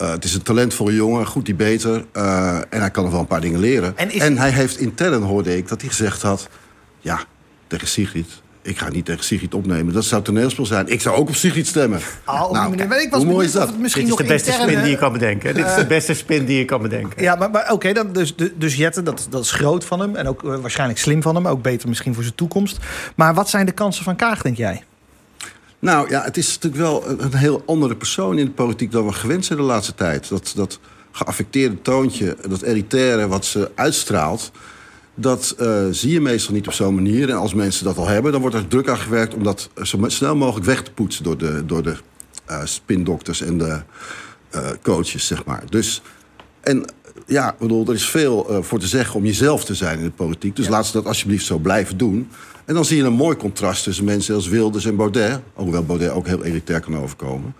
Uh, 0.00 0.10
het 0.10 0.24
is 0.24 0.34
een 0.34 0.42
talentvolle 0.42 0.94
jongen, 0.94 1.26
goed 1.26 1.46
die 1.46 1.54
beter. 1.54 2.04
En 2.70 2.80
hij 2.80 2.90
kan 2.90 3.02
nog 3.02 3.12
wel 3.12 3.20
een 3.20 3.26
paar 3.26 3.40
dingen 3.40 3.60
leren. 3.60 3.96
En, 3.96 4.10
is... 4.10 4.20
en 4.20 4.38
hij 4.38 4.50
heeft 4.50 4.78
intern, 4.78 5.22
hoorde 5.22 5.56
ik, 5.56 5.68
dat 5.68 5.80
hij 5.80 5.90
gezegd 5.90 6.22
had... 6.22 6.48
ja, 7.04 7.24
tegen 7.66 7.88
Sigrid. 7.88 8.42
Ik 8.62 8.78
ga 8.78 8.88
niet 8.88 9.04
tegen 9.04 9.24
Sigrid 9.24 9.54
opnemen. 9.54 9.94
Dat 9.94 10.04
zou 10.04 10.22
toneelspel 10.22 10.66
zijn. 10.66 10.88
Ik 10.88 11.00
zou 11.00 11.16
ook 11.16 11.28
op 11.28 11.34
Sigrid 11.34 11.66
stemmen. 11.66 12.00
Oh, 12.26 12.50
nou. 12.50 12.86
Maar 12.86 13.02
ik 13.02 13.10
was 13.10 13.22
hoe 13.22 13.32
mooi 13.32 13.46
is 13.46 13.52
dat? 13.52 13.68
Het 13.68 13.78
misschien 13.78 14.04
Dit 14.04 14.12
is 14.12 14.18
nog 14.18 14.28
de 14.28 14.34
beste 14.34 14.50
interne... 14.50 14.70
spin 14.70 14.82
die 14.82 14.92
je 14.92 14.98
kan 14.98 15.12
bedenken. 15.12 15.48
Uh, 15.48 15.56
Dit 15.56 15.66
is 15.66 15.74
de 15.74 15.86
beste 15.86 16.14
spin 16.14 16.44
die 16.44 16.58
je 16.58 16.64
kan 16.64 16.82
bedenken. 16.82 17.22
Ja, 17.22 17.34
maar, 17.34 17.50
maar 17.50 17.72
oké, 17.72 17.88
okay, 17.88 18.12
dus, 18.12 18.34
dus 18.56 18.76
Jette, 18.76 19.02
dat, 19.02 19.26
dat 19.30 19.44
is 19.44 19.50
groot 19.50 19.84
van 19.84 20.00
hem. 20.00 20.16
En 20.16 20.28
ook 20.28 20.42
uh, 20.42 20.56
waarschijnlijk 20.56 20.98
slim 20.98 21.22
van 21.22 21.34
hem. 21.34 21.48
Ook 21.48 21.62
beter 21.62 21.88
misschien 21.88 22.14
voor 22.14 22.22
zijn 22.22 22.34
toekomst. 22.34 22.78
Maar 23.16 23.34
wat 23.34 23.48
zijn 23.50 23.66
de 23.66 23.72
kansen 23.72 24.04
van 24.04 24.16
Kaag, 24.16 24.42
denk 24.42 24.56
jij? 24.56 24.82
Nou 25.78 26.10
ja, 26.10 26.22
het 26.22 26.36
is 26.36 26.54
natuurlijk 26.54 26.82
wel 26.82 27.08
een, 27.08 27.24
een 27.24 27.34
heel 27.34 27.62
andere 27.66 27.96
persoon 27.96 28.38
in 28.38 28.44
de 28.44 28.50
politiek... 28.50 28.92
dan 28.92 29.06
we 29.06 29.12
gewend 29.12 29.44
zijn 29.44 29.58
de 29.58 29.64
laatste 29.64 29.94
tijd. 29.94 30.28
Dat, 30.28 30.52
dat 30.56 30.78
geaffecteerde 31.12 31.82
toontje, 31.82 32.36
dat 32.48 32.62
elitaire 32.62 33.28
wat 33.28 33.44
ze 33.44 33.70
uitstraalt 33.74 34.50
dat 35.14 35.56
uh, 35.60 35.84
zie 35.90 36.12
je 36.12 36.20
meestal 36.20 36.54
niet 36.54 36.66
op 36.66 36.72
zo'n 36.72 36.94
manier. 36.94 37.28
En 37.28 37.36
als 37.36 37.54
mensen 37.54 37.84
dat 37.84 37.96
al 37.96 38.06
hebben, 38.06 38.32
dan 38.32 38.40
wordt 38.40 38.56
er 38.56 38.68
druk 38.68 38.88
aan 38.88 38.98
gewerkt... 38.98 39.34
om 39.34 39.42
dat 39.42 39.70
zo 39.82 39.98
snel 40.06 40.36
mogelijk 40.36 40.66
weg 40.66 40.82
te 40.82 40.92
poetsen 40.92 41.24
door 41.24 41.38
de, 41.38 41.62
door 41.66 41.82
de 41.82 41.96
uh, 42.50 42.60
spindokters 42.64 43.40
en 43.40 43.58
de 43.58 43.80
uh, 44.54 44.66
coaches, 44.82 45.26
zeg 45.26 45.44
maar. 45.44 45.62
Dus, 45.68 46.02
en 46.60 46.84
ja, 47.26 47.56
bedoel, 47.58 47.86
er 47.86 47.94
is 47.94 48.08
veel 48.08 48.58
voor 48.60 48.78
te 48.78 48.86
zeggen 48.86 49.14
om 49.16 49.24
jezelf 49.24 49.64
te 49.64 49.74
zijn 49.74 49.98
in 49.98 50.04
de 50.04 50.10
politiek. 50.10 50.56
Dus 50.56 50.64
ja. 50.64 50.70
laat 50.70 50.86
ze 50.86 50.92
dat 50.92 51.06
alsjeblieft 51.06 51.44
zo 51.44 51.58
blijven 51.58 51.96
doen. 51.96 52.28
En 52.64 52.74
dan 52.74 52.84
zie 52.84 52.96
je 52.96 53.02
een 53.02 53.12
mooi 53.12 53.36
contrast 53.36 53.84
tussen 53.84 54.04
mensen 54.04 54.34
als 54.34 54.48
Wilders 54.48 54.84
en 54.84 54.96
Baudet. 54.96 55.40
Hoewel 55.52 55.84
Baudet 55.84 56.10
ook 56.10 56.26
heel 56.26 56.44
elitair 56.44 56.80
kan 56.80 56.96
overkomen. 56.96 57.54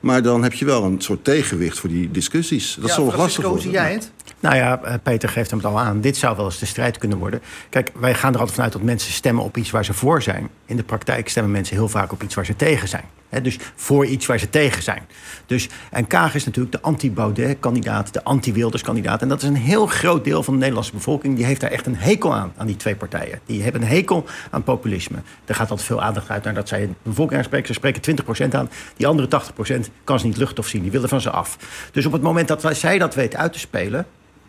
Maar 0.00 0.22
dan 0.22 0.42
heb 0.42 0.52
je 0.52 0.64
wel 0.64 0.84
een 0.84 1.00
soort 1.00 1.24
tegenwicht 1.24 1.78
voor 1.78 1.88
die 1.88 2.10
discussies. 2.10 2.76
Dat 2.80 2.88
ja, 2.88 2.94
zal 2.94 3.04
nog 3.04 3.16
lastig 3.16 3.44
worden. 3.44 3.70
jij 3.70 3.92
het? 3.92 4.10
Nou 4.40 4.56
ja, 4.56 4.80
Peter 5.02 5.28
geeft 5.28 5.50
hem 5.50 5.58
het 5.58 5.68
al 5.68 5.78
aan. 5.78 6.00
Dit 6.00 6.16
zou 6.16 6.36
wel 6.36 6.44
eens 6.44 6.58
de 6.58 6.66
strijd 6.66 6.98
kunnen 6.98 7.18
worden. 7.18 7.40
Kijk, 7.68 7.90
wij 7.94 8.14
gaan 8.14 8.32
er 8.32 8.38
altijd 8.38 8.54
vanuit 8.54 8.72
dat 8.72 8.82
mensen 8.82 9.12
stemmen 9.12 9.44
op 9.44 9.56
iets 9.56 9.70
waar 9.70 9.84
ze 9.84 9.94
voor 9.94 10.22
zijn. 10.22 10.48
In 10.66 10.76
de 10.76 10.82
praktijk 10.82 11.28
stemmen 11.28 11.52
mensen 11.52 11.76
heel 11.76 11.88
vaak 11.88 12.12
op 12.12 12.22
iets 12.22 12.34
waar 12.34 12.46
ze 12.46 12.56
tegen 12.56 12.88
zijn. 12.88 13.04
Dus 13.42 13.58
voor 13.74 14.06
iets 14.06 14.26
waar 14.26 14.38
ze 14.38 14.50
tegen 14.50 14.82
zijn. 14.82 15.02
Dus, 15.46 15.68
en 15.90 16.06
Kaag 16.06 16.34
is 16.34 16.44
natuurlijk 16.44 16.74
de 16.74 16.80
anti-Baudet-kandidaat, 16.80 18.12
de 18.12 18.24
anti-Wilders-kandidaat. 18.24 19.22
En 19.22 19.28
dat 19.28 19.42
is 19.42 19.48
een 19.48 19.56
heel 19.56 19.86
groot 19.86 20.24
deel 20.24 20.42
van 20.42 20.52
de 20.52 20.58
Nederlandse 20.58 20.92
bevolking. 20.92 21.36
Die 21.36 21.44
heeft 21.44 21.60
daar 21.60 21.70
echt 21.70 21.86
een 21.86 21.96
hekel 21.96 22.34
aan, 22.34 22.52
aan 22.56 22.66
die 22.66 22.76
twee 22.76 22.96
partijen. 22.96 23.40
Die 23.46 23.62
hebben 23.62 23.82
een 23.82 23.88
hekel 23.88 24.24
aan 24.50 24.62
populisme. 24.62 25.18
Er 25.44 25.54
gaat 25.54 25.70
altijd 25.70 25.88
veel 25.88 26.02
aandacht 26.02 26.30
uit 26.30 26.44
naar 26.44 26.54
dat 26.54 26.68
zij 26.68 26.80
de 26.80 26.92
bevolking 27.02 27.38
aanspreken. 27.38 27.66
Ze 27.66 27.72
spreken 27.72 28.16
20% 28.48 28.54
aan. 28.54 28.70
Die 28.96 29.06
andere 29.06 29.28
80% 29.28 29.92
kan 30.04 30.20
ze 30.20 30.26
niet 30.26 30.36
lucht 30.36 30.58
of 30.58 30.66
zien. 30.66 30.82
Die 30.82 30.90
willen 30.90 31.08
van 31.08 31.20
ze 31.20 31.30
af. 31.30 31.58
Dus 31.92 32.06
op 32.06 32.12
het 32.12 32.22
moment 32.22 32.48
dat 32.48 32.76
zij 32.76 32.98
dat 32.98 33.14
weet 33.14 33.36
uit 33.36 33.52
te 33.52 33.58
spelen... 33.58 34.06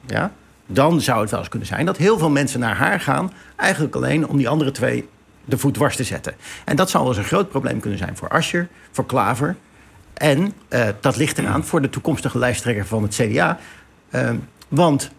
Ja, 0.10 0.32
dan 0.66 1.02
zou 1.02 1.22
het 1.22 1.30
wel 1.30 1.40
eens 1.40 1.50
kunnen 1.50 1.68
zijn 1.68 1.86
dat 1.86 1.98
heel 1.98 2.18
veel 2.18 2.30
mensen 2.30 2.60
naar 2.60 2.76
haar 2.76 3.00
gaan... 3.00 3.34
eigenlijk 3.56 3.96
alleen 3.96 4.28
om 4.28 4.38
die 4.38 4.50
andere 4.50 4.72
twee 4.72 5.08
de 5.46 5.58
voet 5.58 5.74
dwars 5.74 5.96
te 5.96 6.04
zetten. 6.04 6.34
En 6.66 6.76
dat 6.76 6.90
zou 6.90 7.04
wel 7.04 7.12
eens 7.12 7.22
een 7.22 7.30
groot 7.30 7.50
probleem 7.50 7.80
kunnen 7.80 8.00
zijn 8.00 8.18
voor 8.18 8.30
Ascher, 8.30 8.68
voor 8.92 9.06
Klaver... 9.06 9.56
en 10.14 10.54
uh, 10.70 10.88
dat 11.00 11.16
ligt 11.16 11.38
eraan 11.38 11.66
voor 11.66 11.82
de 11.82 11.90
toekomstige 11.90 12.38
lijsttrekker 12.38 12.86
van 12.86 13.04
het 13.04 13.16
CDA. 13.16 13.60
Uh, 14.12 14.30
want 14.68 15.12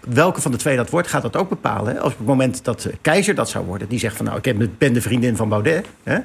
welke 0.00 0.40
van 0.40 0.50
de 0.50 0.56
twee 0.56 0.76
dat 0.76 0.90
wordt, 0.90 1.08
gaat 1.08 1.22
dat 1.22 1.36
ook 1.36 1.48
bepalen. 1.48 1.98
Als 1.98 2.12
op 2.12 2.18
het 2.18 2.26
moment 2.26 2.64
dat 2.64 2.88
Keizer 3.00 3.34
dat 3.34 3.48
zou 3.48 3.64
worden... 3.64 3.88
die 3.88 3.98
zegt 3.98 4.16
van 4.16 4.24
nou, 4.24 4.38
ik 4.42 4.78
ben 4.78 4.92
de 4.92 5.00
vriendin 5.00 5.36
van 5.36 5.48
Baudet... 5.48 5.86
Hè, 6.02 6.18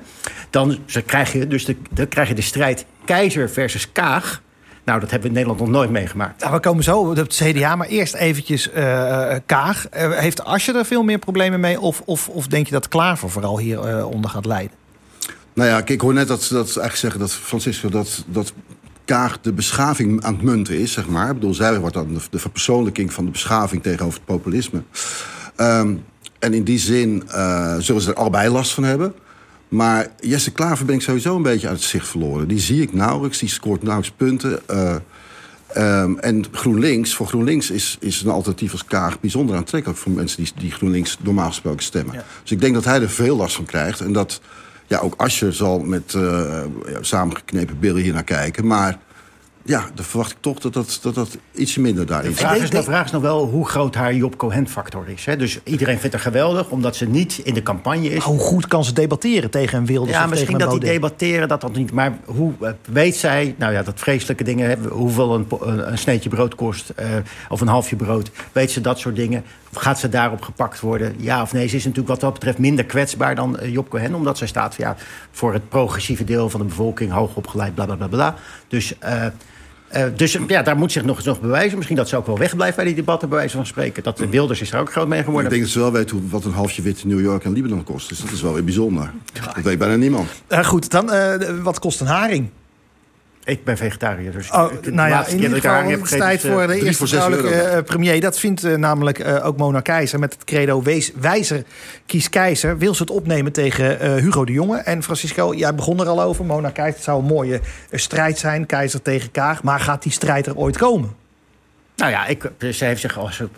dan 0.50 0.78
krijg 1.06 1.34
je 1.34 1.48
dus 1.48 1.66
de, 1.66 1.76
dan 1.92 2.08
krijg 2.08 2.28
je 2.28 2.36
de 2.36 2.42
strijd 2.42 2.86
Keizer 3.06 3.50
versus 3.50 3.92
Kaag... 3.92 4.42
Nou, 4.84 5.00
dat 5.00 5.12
hebben 5.12 5.32
we 5.32 5.38
in 5.38 5.44
Nederland 5.44 5.60
nog 5.60 5.80
nooit 5.80 5.90
meegemaakt. 5.90 6.42
Nou, 6.42 6.54
we 6.54 6.60
komen 6.60 6.84
zo 6.84 7.00
op 7.00 7.16
het 7.16 7.42
CDA, 7.44 7.76
maar 7.76 7.88
eerst 7.88 8.14
eventjes 8.14 8.70
uh, 8.76 9.36
Kaag. 9.46 9.86
Uh, 9.94 10.18
heeft 10.18 10.44
Asje 10.44 10.74
er 10.74 10.86
veel 10.86 11.04
meer 11.04 11.20
problemen 11.20 11.60
mee? 11.60 11.80
Of, 11.80 12.02
of, 12.06 12.30
of 12.30 12.48
denk 12.48 12.66
je 12.66 12.72
dat 12.72 12.88
Klaver 12.88 13.30
vooral 13.30 13.60
hieronder 13.60 13.98
uh, 13.98 14.10
onder 14.10 14.30
gaat 14.30 14.46
leiden? 14.46 14.78
Nou 15.54 15.70
ja, 15.70 15.76
kijk, 15.76 15.90
ik 15.90 16.02
hoor 16.02 16.14
net 16.14 16.28
dat, 16.28 16.48
dat 16.52 16.66
eigenlijk 16.66 16.96
zeggen 16.96 17.20
dat 17.20 17.32
Francisco... 17.32 17.90
dat, 17.90 18.24
dat 18.28 18.54
Kaag 19.06 19.42
de 19.42 19.54
beschaving 19.54 20.24
aan 20.24 20.34
het 20.34 20.44
munten 20.44 20.80
is, 20.80 20.92
zeg 20.92 21.08
maar. 21.08 21.28
Ik 21.28 21.34
bedoel, 21.34 21.54
zij 21.54 21.80
wordt 21.80 21.96
dan 21.96 22.14
de, 22.14 22.20
de 22.30 22.40
verpersoonlijking 22.40 23.14
van 23.14 23.26
de 23.26 23.32
beschaving 23.32 23.84
tegenover 23.84 24.20
het 24.20 24.26
populisme. 24.26 24.84
Um, 25.58 26.06
en 26.40 26.54
in 26.54 26.64
die 26.64 26.80
zin 26.80 27.24
zullen 27.78 28.02
ze 28.02 28.10
er 28.10 28.16
allebei 28.16 28.50
last 28.50 28.74
van 28.74 28.84
hebben... 28.84 29.14
Maar 29.70 30.08
Jesse 30.20 30.52
Klaver 30.52 30.86
ben 30.86 30.96
ik 30.96 31.02
sowieso 31.02 31.36
een 31.36 31.42
beetje 31.42 31.68
uit 31.68 31.78
het 31.78 31.88
zicht 31.88 32.08
verloren. 32.08 32.48
Die 32.48 32.60
zie 32.60 32.82
ik 32.82 32.94
nauwelijks, 32.94 33.40
die 33.40 33.50
scoort 33.50 33.84
nauwelijks 33.84 34.16
punten. 34.18 34.60
Uh, 34.72 34.96
um, 35.78 36.20
en 36.20 36.46
GroenLinks, 36.52 37.16
voor 37.16 37.28
GroenLinks 37.28 37.72
is, 37.72 37.98
is 38.00 38.22
een 38.22 38.32
alternatief 38.32 38.72
als 38.72 38.86
Kaag 38.86 39.20
bijzonder 39.20 39.56
aantrekkelijk... 39.56 40.00
voor 40.00 40.12
mensen 40.12 40.44
die, 40.44 40.54
die 40.58 40.72
GroenLinks 40.72 41.18
normaal 41.22 41.48
gesproken 41.48 41.84
stemmen. 41.84 42.16
Ja. 42.16 42.24
Dus 42.42 42.52
ik 42.52 42.62
denk 42.62 42.74
dat 42.74 42.86
hij 42.86 43.02
er 43.02 43.10
veel 43.10 43.36
last 43.36 43.56
van 43.56 43.66
krijgt. 43.66 44.00
En 44.00 44.14
dat 44.14 44.42
ja, 44.88 45.00
ook 45.00 45.14
Asje 45.18 45.52
zal 45.52 45.80
met 45.80 46.14
uh, 46.14 46.22
ja, 46.88 46.98
samengeknepen 47.02 47.80
billen 47.80 48.02
hier 48.02 48.14
naar 48.14 48.24
kijken. 48.24 48.68
Maar 48.68 48.98
ja, 49.64 49.86
dan 49.94 50.06
verwacht 50.06 50.32
ik 50.32 50.38
toch 50.40 50.60
dat 50.60 50.74
dat, 50.74 51.00
dat, 51.02 51.16
dat 51.16 51.38
iets 51.52 51.78
minder 51.78 52.06
daarin 52.06 52.32
is. 52.32 52.38
De 52.38 52.42
vraag 52.42 52.58
is, 52.58 52.70
de 52.70 52.84
vraag 52.84 53.06
is 53.06 53.12
nog 53.12 53.22
wel 53.22 53.46
hoe 53.46 53.68
groot 53.68 53.96
haar 53.96 54.16
Job 54.16 54.38
Cohen-factor 54.38 55.10
is. 55.10 55.26
Hè? 55.26 55.38
Dus 55.38 55.60
iedereen 55.64 56.00
vindt 56.00 56.16
haar 56.16 56.24
geweldig, 56.24 56.70
omdat 56.70 56.96
ze 56.96 57.08
niet 57.08 57.38
in 57.44 57.54
de 57.54 57.64
campagne 57.64 58.10
is. 58.10 58.24
hoe 58.24 58.40
goed 58.40 58.68
kan 58.68 58.84
ze 58.84 58.94
debatteren 58.94 59.50
tegen 59.50 59.78
een 59.78 59.86
Wilders 59.86 60.18
Ja, 60.18 60.24
of 60.24 60.30
misschien 60.30 60.58
tegen 60.58 60.70
dat 60.70 60.82
die 60.82 60.90
debatteren, 60.90 61.48
dat 61.48 61.62
dat 61.62 61.76
niet. 61.76 61.92
Maar 61.92 62.18
hoe 62.26 62.54
eh, 62.62 62.72
weet 62.86 63.16
zij, 63.16 63.56
nou 63.58 63.74
ja, 63.74 63.84
dat 63.84 64.00
vreselijke 64.00 64.44
dingen... 64.44 64.84
hoeveel 64.90 65.36
een, 65.36 65.48
een 65.92 65.98
sneetje 65.98 66.30
brood 66.30 66.56
kost, 66.56 66.94
uh, 67.00 67.06
of 67.50 67.62
een 67.62 67.68
halfje 67.68 67.96
brood... 67.96 68.32
weet 68.52 68.72
ze 68.72 68.82
dat 68.82 69.00
soort 69.00 69.16
dingen? 69.16 69.44
Gaat 69.74 70.00
ze 70.00 70.10
daarop 70.10 70.42
gepakt 70.42 70.80
worden? 70.80 71.16
Ja 71.18 71.42
of 71.42 71.54
nee? 71.54 71.68
Ze 71.68 71.76
is 71.76 71.84
natuurlijk 71.84 72.10
wat 72.10 72.22
dat 72.22 72.34
betreft 72.34 72.58
minder 72.58 72.86
kwetsbaar 72.86 73.36
dan 73.36 73.60
uh, 73.62 73.74
Job 73.74 73.90
Cohen... 73.90 74.16
omdat 74.16 74.38
zij 74.38 74.48
staat 74.48 74.76
ja, 74.76 74.96
voor 75.32 75.54
het 75.54 75.70
progressieve 75.70 76.24
deel 76.24 76.50
van 76.50 76.60
de 76.60 76.66
bevolking... 76.66 77.12
hoogopgeleid, 77.12 77.76
bla, 77.76 77.86
bla, 77.86 77.96
bla, 77.96 78.08
bla. 78.08 78.36
Dus... 78.68 78.94
Uh, 79.04 79.26
uh, 79.96 80.04
dus 80.16 80.38
ja, 80.48 80.62
daar 80.62 80.78
moet 80.78 80.92
zich 80.92 81.04
nog 81.04 81.16
eens 81.16 81.26
nog 81.26 81.42
bewijzen. 81.42 81.76
Misschien 81.76 81.98
dat 81.98 82.10
ze 82.10 82.18
ook 82.18 82.26
wel 82.26 82.38
wegblijft 82.38 82.76
bij 82.76 82.86
die 82.86 82.96
debatten, 82.96 83.30
bij 83.30 83.38
wijze 83.38 83.56
van 83.56 83.66
spreken. 83.66 84.04
Dat 84.04 84.18
de 84.18 84.30
Wilders 84.30 84.62
is 84.62 84.72
er 84.72 84.80
ook 84.80 84.92
groot 84.92 85.08
mee 85.08 85.24
geworden. 85.24 85.46
Ik 85.46 85.50
denk 85.50 85.64
dat 85.64 85.72
ze 85.72 85.80
wel 85.80 85.92
weet 85.92 86.10
hoe, 86.10 86.22
wat 86.30 86.46
een 86.46 86.52
halfje 86.52 86.82
wit 86.82 87.02
in 87.02 87.08
New 87.08 87.22
York 87.22 87.44
en 87.44 87.54
Libanon 87.54 87.84
kost. 87.84 88.10
Dus 88.10 88.20
dat 88.20 88.32
is 88.32 88.42
wel 88.42 88.54
weer 88.54 88.64
bijzonder. 88.64 89.12
Dat 89.34 89.64
weet 89.64 89.78
bijna 89.78 89.96
niemand. 89.96 90.30
Uh, 90.50 90.66
goed, 90.66 90.90
dan 90.90 91.14
uh, 91.14 91.34
wat 91.62 91.80
kost 91.80 92.02
een 92.02 92.08
haring? 92.08 92.50
Ik 93.50 93.64
ben 93.64 93.78
vegetariër, 93.78 94.32
dus 94.32 94.52
oh, 94.52 94.72
nou 94.92 95.10
ja, 95.10 95.28
in 95.28 95.40
ieder 95.40 95.62
geval 95.62 95.84
het 95.84 96.02
is 96.02 96.10
tijd 96.10 96.42
voor 96.42 96.68
de 96.68 96.86
eerste 96.86 97.08
vrouwelijke 97.08 97.76
uh, 97.76 97.84
premier. 97.84 98.22
Dat 98.22 98.40
vindt 98.40 98.66
uh, 98.66 98.76
namelijk 98.76 99.20
uh, 99.20 99.46
ook 99.46 99.58
Mona 99.58 99.82
Keizer 99.82 100.20
met 100.20 100.34
het 100.34 100.44
credo 100.44 100.82
wees, 100.82 101.12
wijzer, 101.20 101.64
kies 102.06 102.30
keizer. 102.30 102.78
Wil 102.78 102.96
ze 102.96 103.02
het 103.02 103.12
opnemen 103.12 103.52
tegen 103.52 104.18
Hugo 104.20 104.46
de 104.46 104.52
Jonge. 104.52 104.78
En 104.78 105.04
Francisco, 105.04 105.54
jij 105.54 105.76
begon 105.76 106.00
er 106.00 106.08
al 106.08 106.22
over. 106.22 106.46
Mona 106.46 106.70
Keizer, 106.70 106.96
het 106.96 107.04
zou 107.04 107.20
een 107.20 107.26
mooie 107.26 107.60
strijd 107.92 108.38
zijn, 108.38 108.66
keizer 108.66 109.02
tegen 109.02 109.32
Kaag. 109.32 109.64
Maar 109.64 109.80
gaat 109.80 110.04
die 110.04 110.12
strijd 110.12 110.46
er 110.46 110.56
ooit 110.56 110.78
komen? 110.78 111.19
Nou 112.00 112.12
ja, 112.12 112.26
ik, 112.28 112.52
ze, 112.72 112.86
heeft 112.86 113.02
zich, 113.02 113.18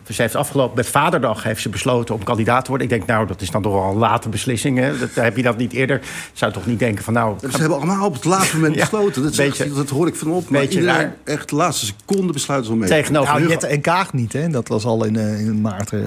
ze 0.09 0.21
heeft 0.21 0.35
afgelopen 0.35 0.75
met 0.75 0.87
Vaderdag 0.87 1.43
heeft 1.43 1.61
ze 1.61 1.69
besloten 1.69 2.15
om 2.15 2.23
kandidaat 2.23 2.63
te 2.63 2.69
worden. 2.69 2.87
Ik 2.87 2.93
denk, 2.93 3.05
nou, 3.05 3.27
dat 3.27 3.41
is 3.41 3.51
dan 3.51 3.61
toch 3.61 3.73
wel 3.73 3.91
een 3.91 3.97
late 3.97 4.29
beslissing. 4.29 4.77
Hè? 4.77 4.97
Dat, 4.97 5.09
heb 5.13 5.35
je 5.35 5.43
dat 5.43 5.57
niet 5.57 5.73
eerder? 5.73 6.01
Zou 6.33 6.51
toch 6.51 6.65
niet 6.65 6.79
denken 6.79 7.03
van, 7.03 7.13
nou... 7.13 7.35
Ze 7.39 7.57
hebben 7.57 7.77
allemaal 7.77 8.05
op 8.05 8.13
het 8.13 8.25
laatste 8.25 8.55
moment 8.55 8.75
besloten. 8.79 9.23
Dat, 9.23 9.35
beetje, 9.35 9.73
dat 9.73 9.89
hoor 9.89 10.07
ik 10.07 10.15
van 10.15 10.31
op. 10.31 10.49
Maar 10.49 10.63
iedereen 10.63 11.11
echt 11.23 11.49
de 11.49 11.55
laatste 11.55 11.85
seconde 11.85 12.33
besluiten 12.33 12.71
om 12.71 12.77
mee 12.77 12.89
Tegenover 12.89 13.33
nou, 13.33 13.47
Jette 13.47 13.67
en 13.67 13.81
Kaag 13.81 14.13
niet, 14.13 14.33
hè? 14.33 14.49
Dat 14.49 14.67
was 14.67 14.85
al 14.85 15.05
in, 15.05 15.15
uh, 15.15 15.39
in 15.39 15.61
maart. 15.61 15.91
Uh, 15.91 16.01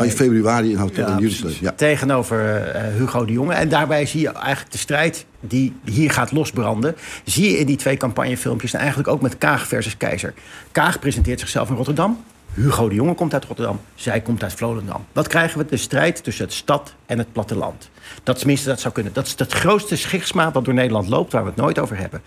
in 0.00 0.10
februari 0.10 0.70
in 0.70 0.76
hotel 0.76 1.08
ja, 1.08 1.16
in 1.16 1.28
juli. 1.28 1.56
Ja. 1.60 1.72
Tegenover 1.72 2.72
uh, 2.74 2.82
Hugo 2.96 3.24
de 3.24 3.32
Jonge. 3.32 3.54
En 3.54 3.68
daarbij 3.68 4.06
zie 4.06 4.20
je 4.20 4.32
eigenlijk 4.32 4.72
de 4.72 4.78
strijd 4.78 5.26
die 5.40 5.76
hier 5.84 6.10
gaat 6.10 6.32
losbranden... 6.32 6.96
zie 7.24 7.50
je 7.50 7.58
in 7.58 7.66
die 7.66 7.76
twee 7.76 7.96
campagnefilmpjes... 7.96 8.72
en 8.72 8.78
eigenlijk 8.78 9.08
ook 9.08 9.20
met 9.20 9.38
Kaag 9.38 9.66
versus 9.66 9.96
Keizer. 9.96 10.34
Kaag 10.72 10.98
presenteert 10.98 11.40
zichzelf 11.40 11.68
in 11.68 11.76
Rotterdam. 11.76 12.24
Hugo 12.54 12.88
de 12.88 12.94
Jonge 12.94 13.14
komt 13.14 13.34
uit 13.34 13.44
Rotterdam. 13.44 13.80
Zij 13.94 14.20
komt 14.20 14.42
uit 14.42 14.54
Volendam. 14.54 15.04
Wat 15.12 15.28
krijgen 15.28 15.58
we? 15.58 15.66
De 15.66 15.76
strijd 15.76 16.24
tussen 16.24 16.44
het 16.44 16.54
stad 16.54 16.94
en 17.06 17.18
het 17.18 17.32
platteland. 17.32 17.90
Dat 18.22 18.44
dat 18.64 18.80
zou 18.80 18.94
kunnen. 18.94 19.12
Dat 19.12 19.26
is 19.26 19.34
het 19.36 19.52
grootste 19.52 19.96
schichtsmaat 19.96 20.54
dat 20.54 20.64
door 20.64 20.74
Nederland 20.74 21.08
loopt... 21.08 21.32
waar 21.32 21.42
we 21.42 21.48
het 21.48 21.58
nooit 21.58 21.78
over 21.78 21.96
hebben 21.98 22.22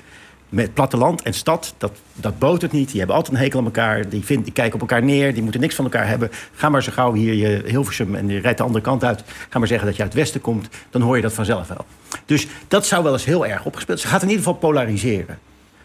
met 0.49 0.73
platteland 0.73 1.21
en 1.21 1.33
stad, 1.33 1.73
dat, 1.77 1.91
dat 2.13 2.39
botert 2.39 2.71
niet. 2.71 2.89
Die 2.89 2.97
hebben 2.97 3.15
altijd 3.15 3.35
een 3.35 3.41
hekel 3.41 3.59
aan 3.59 3.65
elkaar. 3.65 4.09
Die, 4.09 4.23
die 4.25 4.51
kijken 4.51 4.73
op 4.73 4.79
elkaar 4.79 5.03
neer. 5.03 5.33
Die 5.33 5.43
moeten 5.43 5.61
niks 5.61 5.75
van 5.75 5.85
elkaar 5.85 6.07
hebben. 6.07 6.29
Ga 6.53 6.69
maar 6.69 6.83
zo 6.83 6.91
gauw 6.91 7.13
hier 7.13 7.33
je 7.33 7.61
Hilversum 7.65 8.15
en 8.15 8.27
je 8.27 8.39
rijdt 8.39 8.57
de 8.57 8.63
andere 8.63 8.83
kant 8.83 9.03
uit. 9.03 9.23
Ga 9.49 9.59
maar 9.59 9.67
zeggen 9.67 9.87
dat 9.87 9.95
je 9.95 10.03
uit 10.03 10.13
het 10.13 10.21
westen 10.21 10.41
komt. 10.41 10.69
Dan 10.89 11.01
hoor 11.01 11.15
je 11.15 11.21
dat 11.21 11.33
vanzelf 11.33 11.67
wel. 11.67 11.85
Dus 12.25 12.47
dat 12.67 12.85
zou 12.85 13.03
wel 13.03 13.13
eens 13.13 13.25
heel 13.25 13.45
erg 13.45 13.65
opgespeeld. 13.65 13.99
Ze 13.99 14.07
gaat 14.07 14.21
in 14.21 14.29
ieder 14.29 14.43
geval 14.43 14.59
polariseren. 14.59 15.39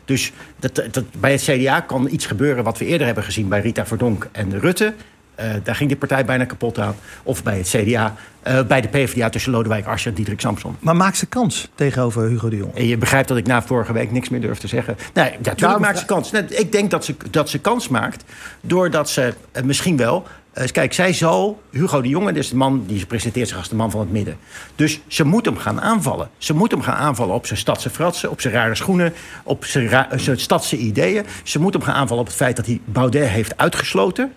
Dus 0.05 0.33
dat, 0.57 0.75
dat, 0.91 1.05
bij 1.21 1.33
het 1.33 1.43
CDA 1.43 1.81
kan 1.81 2.09
iets 2.11 2.27
gebeuren 2.27 2.65
wat 2.65 2.79
we 2.79 2.85
eerder 2.85 3.07
hebben 3.07 3.25
gezien 3.25 3.49
bij 3.49 3.61
Rita 3.61 3.87
Verdonk 3.87 4.29
en 4.33 4.59
Rutte. 4.59 4.95
Uh, 5.41 5.51
daar 5.63 5.75
ging 5.75 5.89
die 5.89 5.99
partij 5.99 6.25
bijna 6.25 6.45
kapot 6.45 6.79
aan. 6.79 6.95
Of 7.23 7.43
bij 7.43 7.57
het 7.57 7.69
CDA, 7.69 8.15
uh, 8.49 8.63
bij 8.63 8.81
de 8.81 8.89
PvdA 8.89 9.29
tussen 9.29 9.53
Lodewijk 9.53 9.87
Asscher 9.87 10.11
en 10.11 10.17
Diederik 10.17 10.41
Samson. 10.41 10.77
Maar 10.81 10.97
maakt 10.97 11.17
ze 11.17 11.27
kans 11.27 11.69
tegenover 11.75 12.29
Hugo 12.29 12.49
de 12.49 12.57
Jong? 12.57 12.75
En 12.75 12.87
je 12.87 12.97
begrijpt 12.97 13.29
dat 13.29 13.37
ik 13.37 13.47
na 13.47 13.63
vorige 13.63 13.93
week 13.93 14.11
niks 14.11 14.29
meer 14.29 14.41
durf 14.41 14.59
te 14.59 14.67
zeggen. 14.67 14.97
Nee, 15.15 15.31
natuurlijk 15.31 15.61
nou, 15.61 15.81
maakt 15.81 15.99
ze 15.99 16.05
kans. 16.05 16.31
Nee, 16.31 16.45
ik 16.45 16.73
denk 16.73 16.91
dat 16.91 17.05
ze, 17.05 17.15
dat 17.31 17.49
ze 17.49 17.59
kans 17.59 17.89
maakt 17.89 18.25
doordat 18.61 19.11
ze 19.11 19.35
uh, 19.53 19.63
misschien 19.63 19.97
wel... 19.97 20.27
kijk, 20.73 20.93
zij 20.93 21.13
zal... 21.13 21.63
Hugo 21.71 22.01
de 22.01 22.09
Jonge 22.09 22.33
is 22.33 22.49
de 22.49 22.57
man 22.57 22.85
die 22.87 23.07
presenteert 23.07 23.49
zich 23.49 23.57
als 23.57 23.69
de 23.69 23.77
man 23.77 23.91
van 23.91 24.01
het 24.01 24.13
midden. 24.13 24.37
Dus 24.75 25.01
ze 25.07 25.25
moet 25.25 25.45
hem 25.45 25.57
gaan 25.57 25.81
aanvallen. 25.81 26.31
Ze 26.39 26.55
moet 26.55 26.71
hem 26.71 26.83
gaan 26.83 26.97
aanvallen 26.97 27.35
op 27.35 27.47
zijn 27.47 27.59
stadse 27.59 27.91
fratsen... 27.91 28.31
op 28.31 28.41
zijn 28.41 28.55
rare 28.55 28.75
schoenen, 28.75 29.13
op 29.43 29.65
zijn, 29.65 29.89
ra 29.89 30.09
zijn 30.17 30.39
stadse 30.39 30.77
ideeën. 30.77 31.25
Ze 31.43 31.61
moet 31.61 31.73
hem 31.73 31.83
gaan 31.83 31.95
aanvallen 31.95 32.23
op 32.23 32.29
het 32.29 32.39
feit 32.39 32.57
dat 32.57 32.67
hij 32.67 32.81
Baudet 32.85 33.29
heeft 33.29 33.57
uitgesloten... 33.57 34.33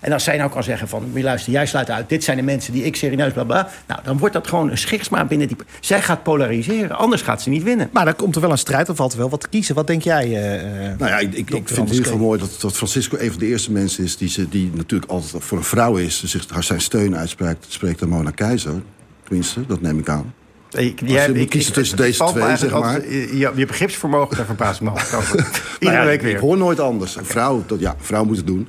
En 0.00 0.12
als 0.12 0.24
zij 0.24 0.36
nou 0.36 0.50
kan 0.50 0.62
zeggen 0.62 0.88
van, 0.88 1.10
luister, 1.14 1.52
jij 1.52 1.66
sluit 1.66 1.90
uit... 1.90 2.08
dit 2.08 2.24
zijn 2.24 2.36
de 2.36 2.42
mensen 2.42 2.72
die 2.72 2.84
ik 2.84 2.96
serieus 2.96 3.32
bla 3.32 3.44
bla... 3.44 3.68
nou, 3.86 4.00
dan 4.04 4.18
wordt 4.18 4.34
dat 4.34 4.46
gewoon 4.46 4.70
een 4.70 4.78
schichtsmaat 4.78 5.28
binnen 5.28 5.48
die... 5.48 5.56
Zij 5.80 6.02
gaat 6.02 6.22
polariseren, 6.22 6.96
anders 6.96 7.22
gaat 7.22 7.42
ze 7.42 7.48
niet 7.48 7.62
winnen. 7.62 7.88
Maar 7.92 8.04
dan 8.04 8.16
komt 8.16 8.34
er 8.34 8.40
wel 8.40 8.50
een 8.50 8.58
strijd, 8.58 8.86
dan 8.86 8.96
valt 8.96 9.12
er 9.12 9.18
wel 9.18 9.28
wat 9.28 9.40
te 9.40 9.48
kiezen. 9.48 9.74
Wat 9.74 9.86
denk 9.86 10.02
jij, 10.02 10.26
uh, 10.28 10.98
Nou 10.98 11.10
ja, 11.10 11.18
ik, 11.18 11.34
ik, 11.34 11.50
ik 11.50 11.68
vind 11.68 11.68
het 11.68 11.78
in 11.78 11.86
ieder 11.86 12.04
geval 12.04 12.18
mooi 12.18 12.38
dat, 12.38 12.56
dat 12.60 12.76
Francisco... 12.76 13.16
een 13.18 13.30
van 13.30 13.38
de 13.38 13.46
eerste 13.46 13.72
mensen 13.72 14.04
is 14.04 14.16
die, 14.16 14.28
ze, 14.28 14.48
die 14.48 14.70
natuurlijk 14.74 15.10
altijd 15.10 15.44
voor 15.44 15.58
een 15.58 15.64
vrouw 15.64 15.96
is... 15.96 16.24
zich 16.24 16.50
haar 16.50 16.64
zijn 16.64 16.80
steun 16.80 17.16
uitspreekt, 17.16 17.66
spreekt 17.68 18.02
aan 18.02 18.08
Mona 18.08 18.30
Keizer. 18.30 18.82
Tenminste, 19.24 19.66
dat 19.66 19.80
neem 19.80 19.98
ik 19.98 20.08
aan. 20.08 20.32
Ik, 20.70 21.00
je, 21.00 21.32
ik, 21.34 21.48
kies 21.48 21.70
tussen 21.70 21.96
deze 21.96 22.24
twee, 22.24 22.56
zeg 22.56 22.70
maar. 22.70 23.10
je, 23.10 23.52
je 23.54 23.66
begripsvermogen, 23.66 24.36
daar 24.36 24.46
verbaast 24.46 24.80
me 24.80 24.90
al. 24.90 24.96
Iedere 24.96 25.44
nou 25.80 25.94
ja, 25.94 26.04
week 26.04 26.22
weer. 26.22 26.34
Ik 26.34 26.38
hoor 26.38 26.56
nooit 26.56 26.80
anders. 26.80 27.16
Een 27.16 27.24
vrouw, 27.24 27.64
dat, 27.66 27.80
ja, 27.80 27.94
vrouw 27.98 28.24
moet 28.24 28.36
het 28.36 28.46
doen. 28.46 28.68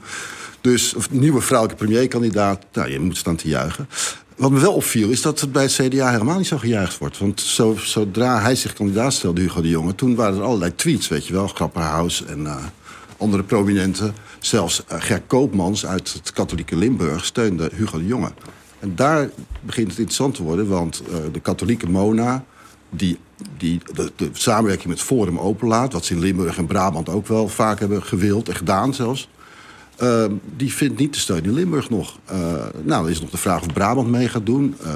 Dus 0.65 0.93
of 0.93 1.12
nieuwe 1.12 1.41
vrouwelijke 1.41 1.86
premierkandidaat, 1.86 2.65
nou, 2.74 2.91
je 2.91 3.00
moet 3.00 3.17
staan 3.17 3.36
te 3.36 3.48
juichen. 3.48 3.89
Wat 4.36 4.51
me 4.51 4.60
wel 4.60 4.74
opviel 4.74 5.10
is 5.10 5.22
dat 5.22 5.39
het 5.39 5.51
bij 5.51 5.63
het 5.63 5.72
CDA 5.72 6.12
helemaal 6.12 6.38
niet 6.38 6.48
zo 6.48 6.57
gejuicht 6.57 6.98
wordt. 6.98 7.17
Want 7.17 7.41
zo, 7.41 7.75
zodra 7.75 8.41
hij 8.41 8.55
zich 8.55 8.74
kandidaat 8.74 9.13
stelde, 9.13 9.41
Hugo 9.41 9.62
de 9.62 9.69
Jonge... 9.69 9.95
toen 9.95 10.15
waren 10.15 10.38
er 10.38 10.43
allerlei 10.43 10.75
tweets, 10.75 11.07
weet 11.07 11.27
je 11.27 11.34
wel. 11.34 11.48
Grapperhaus 11.48 12.25
en 12.25 12.39
uh, 12.39 12.55
andere 13.17 13.43
prominenten. 13.43 14.13
Zelfs 14.39 14.84
uh, 14.91 15.01
Ger 15.01 15.22
Koopmans 15.22 15.86
uit 15.86 16.13
het 16.13 16.34
katholieke 16.34 16.75
Limburg 16.75 17.25
steunde 17.25 17.69
Hugo 17.74 17.98
de 17.98 18.05
Jonge. 18.05 18.31
En 18.79 18.95
daar 18.95 19.29
begint 19.62 19.88
het 19.88 19.98
interessant 19.98 20.36
te 20.36 20.43
worden, 20.43 20.67
want 20.67 21.03
uh, 21.10 21.15
de 21.31 21.39
katholieke 21.39 21.89
Mona... 21.89 22.43
die, 22.89 23.19
die 23.57 23.81
de, 23.93 24.12
de, 24.15 24.29
samenwerking 24.34 24.88
met 24.88 25.01
Forum 25.01 25.39
openlaat... 25.39 25.93
wat 25.93 26.05
ze 26.05 26.13
in 26.13 26.19
Limburg 26.19 26.57
en 26.57 26.65
Brabant 26.65 27.10
ook 27.10 27.27
wel 27.27 27.48
vaak 27.48 27.79
hebben 27.79 28.03
gewild 28.03 28.50
en 28.50 28.55
gedaan 28.55 28.93
zelfs... 28.93 29.29
Uh, 30.01 30.25
die 30.55 30.73
vindt 30.73 30.99
niet 30.99 31.13
de 31.13 31.19
steun 31.19 31.43
in 31.43 31.53
Limburg 31.53 31.89
nog. 31.89 32.17
Uh, 32.31 32.37
nou, 32.83 33.03
dan 33.03 33.09
is 33.09 33.21
nog 33.21 33.29
de 33.29 33.37
vraag 33.37 33.61
of 33.61 33.73
Brabant 33.73 34.09
mee 34.09 34.27
gaat 34.27 34.45
doen. 34.45 34.75
Uh, 34.83 34.93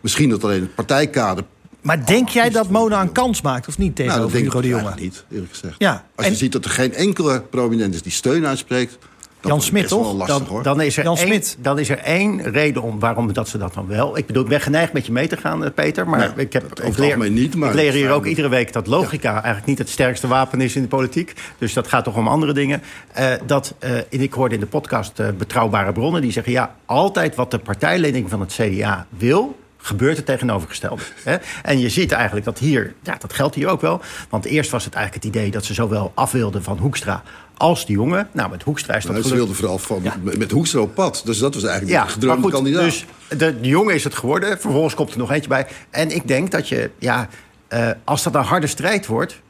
misschien 0.00 0.28
dat 0.28 0.44
alleen 0.44 0.60
het 0.60 0.74
partijkader... 0.74 1.44
Maar 1.80 2.06
denk 2.06 2.28
jij 2.28 2.50
dat 2.50 2.70
Mona 2.70 3.00
een 3.00 3.12
kans 3.12 3.42
maakt 3.42 3.68
of 3.68 3.78
niet 3.78 3.96
tegenover 3.96 4.30
nou, 4.30 4.42
Hugo 4.42 4.60
de 4.60 4.68
Jonge? 4.68 4.92
niet, 4.96 5.24
eerlijk 5.30 5.50
gezegd. 5.50 5.74
Ja, 5.78 6.06
Als 6.14 6.26
je 6.26 6.34
ziet 6.34 6.52
dat 6.52 6.64
er 6.64 6.70
geen 6.70 6.94
enkele 6.94 7.40
prominent 7.40 7.94
is 7.94 8.02
die 8.02 8.12
steun 8.12 8.46
uitspreekt... 8.46 8.98
Jan 9.44 9.62
Smit, 9.62 9.88
toch? 9.88 10.12
Lastig, 10.12 10.48
dan, 10.48 10.62
dan, 10.62 10.80
is 10.80 10.96
er 10.96 11.04
Jan 11.04 11.16
één, 11.16 11.42
dan 11.58 11.78
is 11.78 11.88
er 11.88 11.98
één 11.98 12.42
reden 12.42 12.82
om 12.82 12.98
waarom 12.98 13.32
dat 13.32 13.48
ze 13.48 13.58
dat 13.58 13.74
dan 13.74 13.86
wel. 13.86 14.16
Ik 14.16 14.26
bedoel, 14.26 14.42
ik 14.42 14.48
ben 14.48 14.60
geneigd 14.60 14.92
met 14.92 15.06
je 15.06 15.12
mee 15.12 15.28
te 15.28 15.36
gaan, 15.36 15.64
eh, 15.64 15.70
Peter. 15.74 16.08
Maar 16.08 16.32
ik, 16.36 16.52
heb, 16.52 16.80
ik, 16.80 16.98
leer, 16.98 17.30
niet, 17.30 17.56
maar 17.56 17.68
ik 17.68 17.74
leer 17.74 17.92
hier 17.92 18.10
ook 18.10 18.26
iedere 18.26 18.48
week 18.48 18.72
dat 18.72 18.86
logica 18.86 19.32
eigenlijk 19.32 19.66
niet 19.66 19.78
het 19.78 19.88
sterkste 19.88 20.26
wapen 20.26 20.60
is 20.60 20.76
in 20.76 20.82
de 20.82 20.88
politiek. 20.88 21.32
Dus 21.58 21.72
dat 21.72 21.88
gaat 21.88 22.04
toch 22.04 22.16
om 22.16 22.28
andere 22.28 22.52
dingen. 22.52 22.82
Uh, 23.18 23.32
dat, 23.46 23.74
uh, 23.84 23.90
ik 24.08 24.32
hoorde 24.32 24.54
in 24.54 24.60
de 24.60 24.66
podcast 24.66 25.20
uh, 25.20 25.28
betrouwbare 25.38 25.92
bronnen 25.92 26.20
die 26.22 26.32
zeggen: 26.32 26.52
ja, 26.52 26.74
altijd 26.84 27.34
wat 27.34 27.50
de 27.50 27.58
partijleiding 27.58 28.30
van 28.30 28.40
het 28.40 28.52
CDA 28.52 29.06
wil 29.08 29.56
gebeurt 29.84 30.16
het 30.16 30.26
tegenovergestelde. 30.26 31.02
Hè? 31.22 31.36
En 31.62 31.78
je 31.78 31.88
ziet 31.88 32.12
eigenlijk 32.12 32.44
dat 32.44 32.58
hier, 32.58 32.94
ja, 33.02 33.16
dat 33.18 33.32
geldt 33.32 33.54
hier 33.54 33.68
ook 33.68 33.80
wel. 33.80 34.00
Want 34.28 34.44
eerst 34.44 34.70
was 34.70 34.84
het 34.84 34.94
eigenlijk 34.94 35.24
het 35.24 35.34
idee 35.34 35.50
dat 35.50 35.64
ze 35.64 35.74
zowel 35.74 36.12
af 36.14 36.32
wilden 36.32 36.62
van 36.62 36.78
Hoekstra 36.78 37.22
als 37.56 37.86
de 37.86 37.92
jongen. 37.92 38.28
Nou, 38.32 38.50
met 38.50 38.62
Hoekstra 38.62 38.94
is 38.94 39.04
dat 39.04 39.12
nou, 39.12 39.26
Ze 39.26 39.34
wilden 39.34 39.54
vooral 39.54 39.78
van, 39.78 40.02
met 40.22 40.50
Hoekstra 40.50 40.80
op 40.80 40.94
pad. 40.94 41.22
Dus 41.24 41.38
dat 41.38 41.54
was 41.54 41.64
eigenlijk 41.64 41.98
ja, 41.98 42.04
de 42.04 42.10
gedroomde 42.10 42.50
kandidaat. 42.50 42.84
Dus 42.84 43.04
de, 43.28 43.60
de, 43.60 43.68
jongen 43.68 43.94
is 43.94 44.04
het 44.04 44.14
geworden. 44.14 44.60
Vervolgens 44.60 44.94
komt 44.94 45.12
er 45.12 45.18
nog 45.18 45.30
eentje 45.30 45.48
bij. 45.48 45.66
En 45.90 46.10
ik 46.10 46.28
denk 46.28 46.50
dat 46.50 46.68
je, 46.68 46.90
ja, 46.98 47.28
uh, 47.68 47.90
als 48.04 48.22
dat 48.22 48.34
een 48.34 48.42
harde 48.42 48.66
strijd 48.66 49.06
wordt... 49.06 49.42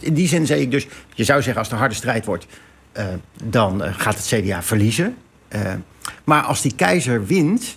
In 0.00 0.14
die 0.14 0.28
zin 0.28 0.46
zeg 0.46 0.58
ik 0.58 0.70
dus, 0.70 0.86
je 1.14 1.24
zou 1.24 1.42
zeggen 1.42 1.58
als 1.58 1.66
het 1.66 1.72
een 1.72 1.82
harde 1.82 1.94
strijd 1.94 2.24
wordt... 2.24 2.46
Uh, 2.96 3.04
dan 3.44 3.84
uh, 3.84 3.88
gaat 3.96 4.16
het 4.16 4.26
CDA 4.26 4.62
verliezen. 4.62 5.16
maar 6.24 6.42
als 6.42 6.62
die 6.62 6.74
keizer 6.74 7.26
wint 7.26 7.76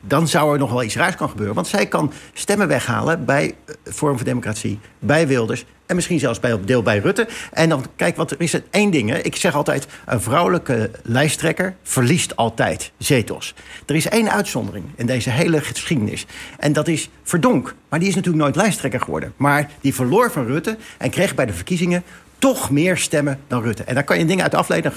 dan 0.00 0.28
zou 0.28 0.52
er 0.52 0.58
nog 0.58 0.70
wel 0.70 0.82
iets 0.82 0.96
raars 0.96 1.16
kan 1.16 1.28
gebeuren. 1.28 1.54
Want 1.54 1.66
zij 1.66 1.86
kan 1.86 2.12
stemmen 2.32 2.68
weghalen 2.68 3.24
bij 3.24 3.54
Vorm 3.84 4.16
voor 4.16 4.26
Democratie, 4.26 4.78
bij 4.98 5.26
Wilders... 5.26 5.64
en 5.86 5.94
misschien 5.94 6.18
zelfs 6.18 6.40
bij 6.40 6.52
op 6.52 6.66
deel 6.66 6.82
bij 6.82 6.98
Rutte. 6.98 7.28
En 7.52 7.68
dan, 7.68 7.84
kijk, 7.96 8.16
wat 8.16 8.30
er 8.30 8.40
is 8.40 8.60
één 8.70 8.90
ding. 8.90 9.10
Hè. 9.10 9.18
Ik 9.18 9.36
zeg 9.36 9.54
altijd, 9.54 9.86
een 10.06 10.20
vrouwelijke 10.20 10.90
lijsttrekker 11.02 11.76
verliest 11.82 12.36
altijd 12.36 12.92
zetels. 12.98 13.54
Er 13.86 13.94
is 13.94 14.08
één 14.08 14.30
uitzondering 14.30 14.84
in 14.96 15.06
deze 15.06 15.30
hele 15.30 15.60
geschiedenis. 15.60 16.26
En 16.58 16.72
dat 16.72 16.88
is 16.88 17.10
Verdonk. 17.22 17.74
Maar 17.88 17.98
die 17.98 18.08
is 18.08 18.14
natuurlijk 18.14 18.42
nooit 18.42 18.56
lijsttrekker 18.56 19.00
geworden. 19.00 19.32
Maar 19.36 19.70
die 19.80 19.94
verloor 19.94 20.30
van 20.30 20.46
Rutte 20.46 20.76
en 20.98 21.10
kreeg 21.10 21.34
bij 21.34 21.46
de 21.46 21.52
verkiezingen 21.52 22.02
toch 22.38 22.70
meer 22.70 22.96
stemmen 22.96 23.40
dan 23.46 23.62
Rutte. 23.62 23.84
En 23.84 23.94
daar 23.94 24.04
kan 24.04 24.18
je 24.18 24.24
dingen 24.24 24.42
uit 24.42 24.54
afleiden. 24.54 24.92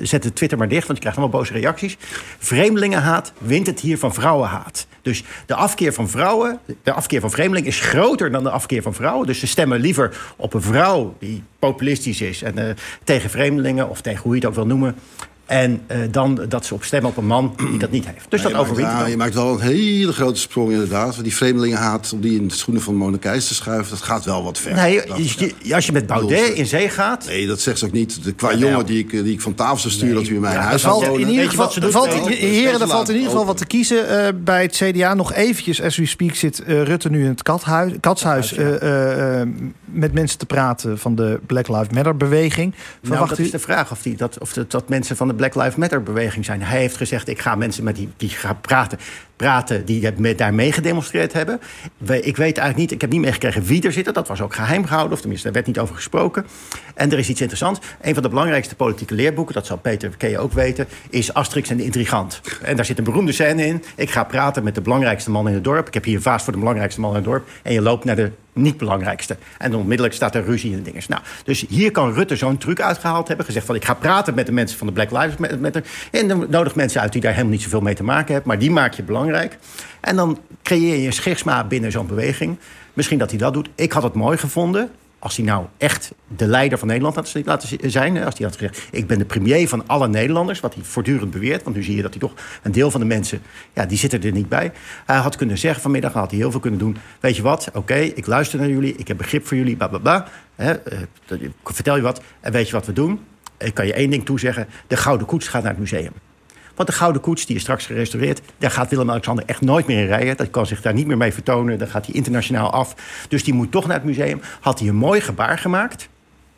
Zet 0.00 0.22
de 0.22 0.32
Twitter 0.32 0.58
maar 0.58 0.68
dicht, 0.68 0.86
want 0.86 0.94
je 0.94 1.00
krijgt 1.04 1.18
allemaal 1.18 1.40
boze 1.40 1.52
reacties. 1.52 1.96
Vreemdelingenhaat 2.38 3.32
wint 3.38 3.66
het 3.66 3.80
hier 3.80 3.98
van 3.98 4.14
vrouwenhaat. 4.14 4.86
Dus 5.02 5.24
de 5.46 5.54
afkeer 5.54 5.92
van 5.92 6.08
vrouwen, 6.08 6.58
de 6.82 6.92
afkeer 6.92 7.20
van 7.20 7.30
vreemdelingen... 7.30 7.68
is 7.68 7.80
groter 7.80 8.30
dan 8.30 8.42
de 8.42 8.50
afkeer 8.50 8.82
van 8.82 8.94
vrouwen. 8.94 9.26
Dus 9.26 9.38
ze 9.38 9.46
stemmen 9.46 9.80
liever 9.80 10.16
op 10.36 10.54
een 10.54 10.62
vrouw 10.62 11.16
die 11.18 11.42
populistisch 11.58 12.20
is... 12.20 12.42
en 12.42 12.58
uh, 12.58 12.64
tegen 13.04 13.30
vreemdelingen, 13.30 13.88
of 13.88 14.00
tegen 14.00 14.22
hoe 14.22 14.34
je 14.34 14.38
het 14.40 14.48
ook 14.48 14.54
wil 14.54 14.66
noemen... 14.66 14.94
En 15.52 15.82
uh, 15.90 15.98
dan 16.10 16.44
dat 16.48 16.66
ze 16.66 16.74
op 16.74 16.84
stemmen 16.84 17.10
op 17.10 17.16
een 17.16 17.26
man 17.26 17.54
die 17.70 17.78
dat 17.78 17.90
niet 17.90 18.06
heeft. 18.06 18.26
Dus 18.30 18.42
nee, 18.42 18.52
dat 18.52 18.60
overwint 18.60 18.88
ja, 18.88 19.06
Je 19.06 19.16
maakt 19.16 19.34
wel 19.34 19.52
een 19.52 19.60
hele 19.60 20.12
grote 20.12 20.40
sprong 20.40 20.70
inderdaad. 20.70 21.22
Die 21.22 21.34
vreemdelingenhaat 21.34 22.12
om 22.12 22.20
die 22.20 22.40
in 22.40 22.48
de 22.48 22.54
schoenen 22.54 22.82
van 22.82 22.94
Mona 22.94 23.16
Keijs 23.16 23.46
te 23.46 23.54
schuiven... 23.54 23.90
dat 23.90 24.02
gaat 24.02 24.24
wel 24.24 24.44
wat 24.44 24.58
ver. 24.58 24.74
Nee, 24.74 24.92
je, 24.92 25.74
als 25.74 25.86
je 25.86 25.92
met 25.92 26.06
Baudet 26.06 26.52
in 26.52 26.66
zee 26.66 26.88
gaat... 26.88 27.26
Nee, 27.26 27.46
dat 27.46 27.60
zegt 27.60 27.78
ze 27.78 27.84
ook 27.84 27.92
niet. 27.92 28.24
De, 28.24 28.32
qua 28.32 28.54
jongen 28.54 28.86
die 28.86 28.98
ik, 28.98 29.10
die 29.10 29.32
ik 29.32 29.40
van 29.40 29.54
tafel 29.54 29.78
zou 29.78 29.92
sturen... 29.92 30.14
dat 30.14 30.26
u 30.26 30.34
in 30.34 30.40
mijn 30.40 30.54
ja, 30.54 30.60
huis 30.60 30.82
valt, 30.82 31.02
in 31.02 31.28
ieder 31.28 31.48
geval, 31.48 31.70
valt, 31.90 32.28
Heren, 32.28 32.80
er 32.80 32.88
valt 32.88 33.08
in 33.08 33.14
ieder 33.14 33.30
geval 33.30 33.46
wat 33.46 33.56
te 33.56 33.66
kiezen 33.66 34.04
uh, 34.04 34.28
bij 34.44 34.62
het 34.62 34.76
CDA. 34.76 35.14
Nog 35.14 35.32
eventjes, 35.32 35.82
as 35.82 35.96
we 35.96 36.06
speak, 36.06 36.34
zit 36.34 36.62
uh, 36.66 36.82
Rutte 36.82 37.10
nu 37.10 37.22
in 37.22 37.28
het 37.28 37.42
kathuis, 37.42 37.92
katshuis... 38.00 38.54
met 39.84 40.12
mensen 40.12 40.38
te 40.38 40.46
praten 40.46 40.98
van 40.98 41.14
de 41.14 41.40
Black 41.46 41.68
Lives 41.68 41.88
Matter-beweging. 41.88 42.74
Nou, 43.00 43.28
dat 43.28 43.38
u... 43.38 43.44
is 43.44 43.50
de 43.50 43.58
vraag 43.58 43.90
of, 43.90 44.02
die, 44.02 44.16
dat, 44.16 44.38
of 44.38 44.52
dat, 44.52 44.70
dat 44.70 44.88
mensen 44.88 45.16
van 45.16 45.28
de 45.28 45.34
Black 45.42 45.54
Lives 45.54 45.76
Matter-beweging 45.76 46.44
zijn. 46.44 46.62
Hij 46.62 46.78
heeft 46.78 46.96
gezegd, 46.96 47.28
ik 47.28 47.40
ga 47.40 47.54
mensen 47.54 47.84
met 47.84 47.96
die, 47.96 48.08
die 48.16 48.28
gaan 48.28 48.60
praten, 48.60 48.98
praten 49.36 49.84
die 49.84 50.12
met, 50.16 50.38
daar 50.38 50.54
mee 50.54 50.72
gedemonstreerd 50.72 51.32
hebben. 51.32 51.60
Ik 52.00 52.36
weet 52.36 52.38
eigenlijk 52.38 52.76
niet, 52.76 52.90
ik 52.92 53.00
heb 53.00 53.10
niet 53.10 53.20
meegekregen 53.20 53.62
wie 53.62 53.82
er 53.82 53.92
zit. 53.92 54.14
Dat 54.14 54.28
was 54.28 54.40
ook 54.40 54.54
geheim 54.54 54.84
gehouden, 54.84 55.12
of 55.12 55.20
tenminste, 55.20 55.46
daar 55.46 55.54
werd 55.54 55.66
niet 55.66 55.78
over 55.78 55.94
gesproken. 55.94 56.46
En 56.94 57.12
er 57.12 57.18
is 57.18 57.28
iets 57.28 57.40
interessants. 57.40 57.80
Een 58.00 58.14
van 58.14 58.22
de 58.22 58.28
belangrijkste 58.28 58.74
politieke 58.74 59.14
leerboeken, 59.14 59.54
dat 59.54 59.66
zal 59.66 59.78
Peter 59.78 60.10
ken 60.16 60.30
je 60.30 60.38
ook 60.38 60.52
weten, 60.52 60.86
is 61.10 61.34
Asterix 61.34 61.70
en 61.70 61.76
de 61.76 61.84
Intrigant. 61.84 62.40
En 62.62 62.76
daar 62.76 62.84
zit 62.84 62.98
een 62.98 63.04
beroemde 63.04 63.32
scène 63.32 63.66
in. 63.66 63.84
Ik 63.96 64.10
ga 64.10 64.24
praten 64.24 64.64
met 64.64 64.74
de 64.74 64.80
belangrijkste 64.80 65.30
man 65.30 65.48
in 65.48 65.54
het 65.54 65.64
dorp. 65.64 65.86
Ik 65.86 65.94
heb 65.94 66.04
hier 66.04 66.16
een 66.16 66.22
vaas 66.22 66.42
voor 66.42 66.52
de 66.52 66.58
belangrijkste 66.58 67.00
man 67.00 67.10
in 67.10 67.16
het 67.16 67.24
dorp. 67.24 67.48
En 67.62 67.72
je 67.72 67.82
loopt 67.82 68.04
naar 68.04 68.16
de 68.16 68.30
niet 68.54 68.76
belangrijkste. 68.76 69.36
En 69.58 69.74
onmiddellijk 69.74 70.14
staat 70.14 70.34
er 70.34 70.44
ruzie 70.44 70.74
en 70.74 70.82
dingen. 70.82 71.02
Nou, 71.08 71.22
dus 71.44 71.64
hier 71.68 71.90
kan 71.90 72.12
Rutte 72.12 72.36
zo'n 72.36 72.58
truc 72.58 72.80
uitgehaald 72.80 73.28
hebben. 73.28 73.46
Gezegd 73.46 73.66
van 73.66 73.74
ik 73.74 73.84
ga 73.84 73.94
praten 73.94 74.34
met 74.34 74.46
de 74.46 74.52
mensen 74.52 74.78
van 74.78 74.86
de 74.86 74.92
Black 74.92 75.10
Lives 75.10 75.58
Matter. 75.58 75.82
En 76.10 76.28
dan 76.28 76.46
nodig 76.48 76.74
mensen 76.74 77.00
uit 77.00 77.12
die 77.12 77.20
daar 77.20 77.32
helemaal 77.32 77.52
niet 77.52 77.62
zoveel 77.62 77.80
mee 77.80 77.94
te 77.94 78.04
maken 78.04 78.32
hebben. 78.32 78.48
Maar 78.48 78.58
die 78.58 78.70
maak 78.70 78.94
je 78.94 79.02
belangrijk. 79.02 79.31
En 80.00 80.16
dan 80.16 80.38
creëer 80.62 80.96
je 80.96 81.06
een 81.06 81.12
schisma 81.12 81.64
binnen 81.64 81.92
zo'n 81.92 82.06
beweging. 82.06 82.58
Misschien 82.92 83.18
dat 83.18 83.30
hij 83.30 83.38
dat 83.38 83.52
doet. 83.52 83.68
Ik 83.74 83.92
had 83.92 84.02
het 84.02 84.14
mooi 84.14 84.36
gevonden 84.38 84.90
als 85.22 85.36
hij 85.36 85.44
nou 85.44 85.66
echt 85.78 86.12
de 86.36 86.46
leider 86.46 86.78
van 86.78 86.88
Nederland 86.88 87.14
had 87.14 87.34
laten 87.44 87.90
zijn... 87.90 88.24
als 88.24 88.38
hij 88.38 88.46
had 88.46 88.56
gezegd, 88.56 88.88
ik 88.90 89.06
ben 89.06 89.18
de 89.18 89.24
premier 89.24 89.68
van 89.68 89.86
alle 89.86 90.08
Nederlanders... 90.08 90.60
wat 90.60 90.74
hij 90.74 90.82
voortdurend 90.84 91.30
beweert, 91.30 91.62
want 91.62 91.76
nu 91.76 91.82
zie 91.82 91.96
je 91.96 92.02
dat 92.02 92.10
hij 92.10 92.20
toch... 92.20 92.32
een 92.62 92.72
deel 92.72 92.90
van 92.90 93.00
de 93.00 93.06
mensen, 93.06 93.42
ja, 93.72 93.86
die 93.86 93.98
zitten 93.98 94.22
er 94.22 94.32
niet 94.32 94.48
bij. 94.48 94.72
Hij 95.06 95.16
had 95.16 95.36
kunnen 95.36 95.58
zeggen 95.58 95.82
vanmiddag, 95.82 96.12
had 96.12 96.30
hij 96.30 96.38
heel 96.38 96.50
veel 96.50 96.60
kunnen 96.60 96.78
doen... 96.78 96.96
weet 97.20 97.36
je 97.36 97.42
wat, 97.42 97.70
oké, 97.72 97.94
ik 97.94 98.26
luister 98.26 98.58
naar 98.58 98.68
jullie, 98.68 98.96
ik 98.96 99.08
heb 99.08 99.16
begrip 99.16 99.46
voor 99.46 99.56
jullie, 99.56 99.76
bla. 99.76 100.28
Hè, 100.54 100.72
uh, 100.72 101.38
vertel 101.64 101.96
je 101.96 102.02
wat, 102.02 102.22
en 102.40 102.52
weet 102.52 102.66
je 102.66 102.72
wat 102.72 102.86
we 102.86 102.92
doen? 102.92 103.20
Ik 103.58 103.74
kan 103.74 103.86
je 103.86 103.92
één 103.92 104.10
ding 104.10 104.24
toezeggen, 104.24 104.68
de 104.86 104.96
Gouden 104.96 105.26
Koets 105.26 105.48
gaat 105.48 105.62
naar 105.62 105.70
het 105.70 105.80
museum. 105.80 106.12
Want 106.74 106.88
de 106.88 106.94
Gouden 106.94 107.22
Koets, 107.22 107.46
die 107.46 107.56
is 107.56 107.62
straks 107.62 107.86
gerestaureerd... 107.86 108.40
daar 108.58 108.70
gaat 108.70 108.90
Willem-Alexander 108.90 109.44
echt 109.46 109.60
nooit 109.60 109.86
meer 109.86 109.98
in 109.98 110.06
rijden. 110.06 110.36
Dat 110.36 110.50
kan 110.50 110.66
zich 110.66 110.82
daar 110.82 110.94
niet 110.94 111.06
meer 111.06 111.16
mee 111.16 111.32
vertonen. 111.32 111.78
Dan 111.78 111.88
gaat 111.88 112.06
hij 112.06 112.14
internationaal 112.14 112.70
af. 112.70 112.94
Dus 113.28 113.44
die 113.44 113.54
moet 113.54 113.70
toch 113.70 113.86
naar 113.86 113.96
het 113.96 114.04
museum. 114.04 114.40
Had 114.60 114.78
hij 114.78 114.88
een 114.88 114.96
mooi 114.96 115.20
gebaar 115.20 115.58
gemaakt... 115.58 116.08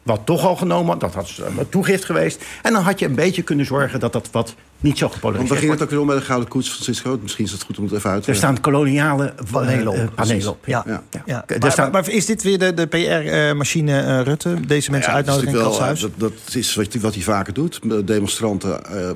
Wat 0.03 0.21
toch 0.25 0.45
al 0.45 0.57
genomen 0.57 0.99
dat 0.99 1.15
had 1.15 1.41
een 1.59 1.69
toegift 1.69 2.05
geweest. 2.05 2.45
En 2.63 2.73
dan 2.73 2.83
had 2.83 2.99
je 2.99 3.07
een 3.07 3.15
beetje 3.15 3.43
kunnen 3.43 3.67
zorgen 3.67 4.01
dat 4.01 4.13
dat 4.13 4.29
wat 4.31 4.55
niet 4.81 4.99
zo 4.99 5.09
gepolariseerd 5.09 5.49
Want 5.49 5.61
we 5.61 5.67
ging 5.67 5.73
het 5.73 5.83
ook 5.83 5.91
weer 5.91 6.01
om 6.01 6.07
bij 6.07 6.17
de 6.17 6.23
Gouden 6.23 6.49
Koets, 6.49 6.69
Francisco? 6.69 7.19
Misschien 7.23 7.45
is 7.45 7.53
het 7.53 7.63
goed 7.63 7.79
om 7.79 7.85
het 7.85 7.93
even 7.93 8.11
uit 8.11 8.23
te 8.23 8.31
Er 8.31 8.37
staan 8.37 8.61
koloniale 8.61 9.35
panelen 9.51 9.89
op. 9.89 9.97
Uh, 9.97 10.05
panelen 10.15 10.51
op 10.51 10.67
ja. 10.67 10.83
ja. 10.87 11.03
ja. 11.27 11.45
Maar, 11.61 11.73
staan... 11.73 11.91
maar, 11.91 12.09
is 12.09 12.27
dit 12.27 12.43
weer 12.43 12.59
de, 12.59 12.75
de 12.75 12.87
PR-machine 12.87 14.03
uh, 14.03 14.21
Rutte? 14.21 14.67
Deze 14.67 14.91
mensen 14.91 15.13
uitnodigen 15.13 15.49
in 15.49 15.55
het 15.55 15.65
Katshuis? 15.65 16.01
Dat, 16.01 16.11
dat 16.17 16.33
is 16.53 16.75
wat 16.75 16.93
hij, 16.93 17.01
wat 17.01 17.15
hij 17.15 17.23
vaker 17.23 17.53
doet. 17.53 17.81
Demonstranten 18.05 18.81
uh, 18.93 19.11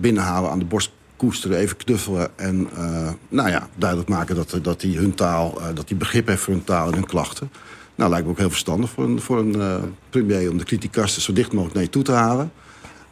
binnenhalen 0.00 0.50
aan 0.50 0.58
de 0.58 0.64
borst 0.64 0.90
koesteren, 1.16 1.58
even 1.58 1.76
knuffelen 1.76 2.38
en 2.38 2.68
uh, 2.78 3.08
nou 3.28 3.50
ja, 3.50 3.68
duidelijk 3.74 4.08
maken 4.08 4.34
dat, 4.34 4.58
dat 4.62 4.82
hij 4.82 4.90
hun 4.90 5.14
taal, 5.14 5.54
uh, 5.58 5.66
dat 5.74 5.88
hij 5.88 5.98
begrip 5.98 6.26
heeft 6.26 6.42
voor 6.42 6.54
hun 6.54 6.64
taal 6.64 6.86
en 6.86 6.94
hun 6.94 7.06
klachten. 7.06 7.50
Nou, 7.94 8.10
lijkt 8.10 8.26
me 8.26 8.32
ook 8.32 8.38
heel 8.38 8.50
verstandig 8.50 8.90
voor 8.90 9.04
een, 9.04 9.20
voor 9.20 9.38
een 9.38 9.56
uh, 9.56 9.74
premier 10.10 10.50
om 10.50 10.58
de 10.58 10.64
kritiekasten 10.64 11.22
zo 11.22 11.32
dicht 11.32 11.52
mogelijk 11.52 11.74
naar 11.74 11.84
je 11.84 11.90
toe 11.90 12.02
te 12.02 12.12
halen. 12.12 12.52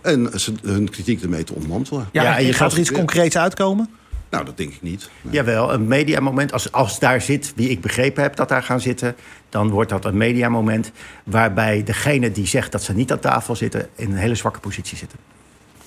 En 0.02 0.30
ze, 0.40 0.52
hun 0.62 0.90
kritiek 0.90 1.22
ermee 1.22 1.44
te 1.44 1.54
ontmantelen. 1.54 2.08
Ja, 2.12 2.22
ja 2.22 2.38
en 2.38 2.46
je 2.46 2.52
gaat 2.52 2.72
er 2.72 2.78
iets 2.78 2.92
concreets 2.92 3.36
uitkomen? 3.36 3.88
Nou, 4.30 4.44
dat 4.44 4.56
denk 4.56 4.72
ik 4.72 4.82
niet. 4.82 5.10
Nee. 5.20 5.34
Jawel, 5.34 5.72
een 5.72 5.86
mediamoment. 5.86 6.52
Als, 6.52 6.72
als 6.72 6.98
daar 6.98 7.20
zit, 7.20 7.52
wie 7.56 7.68
ik 7.68 7.80
begrepen 7.80 8.22
heb 8.22 8.36
dat 8.36 8.48
daar 8.48 8.62
gaan 8.62 8.80
zitten... 8.80 9.14
dan 9.48 9.70
wordt 9.70 9.90
dat 9.90 10.04
een 10.04 10.16
mediamoment 10.16 10.90
waarbij 11.24 11.82
degene 11.82 12.32
die 12.32 12.46
zegt 12.46 12.72
dat 12.72 12.82
ze 12.82 12.94
niet 12.94 13.12
aan 13.12 13.18
tafel 13.18 13.56
zitten... 13.56 13.88
in 13.96 14.10
een 14.10 14.16
hele 14.16 14.34
zwakke 14.34 14.60
positie 14.60 14.96
zitten. 14.96 15.18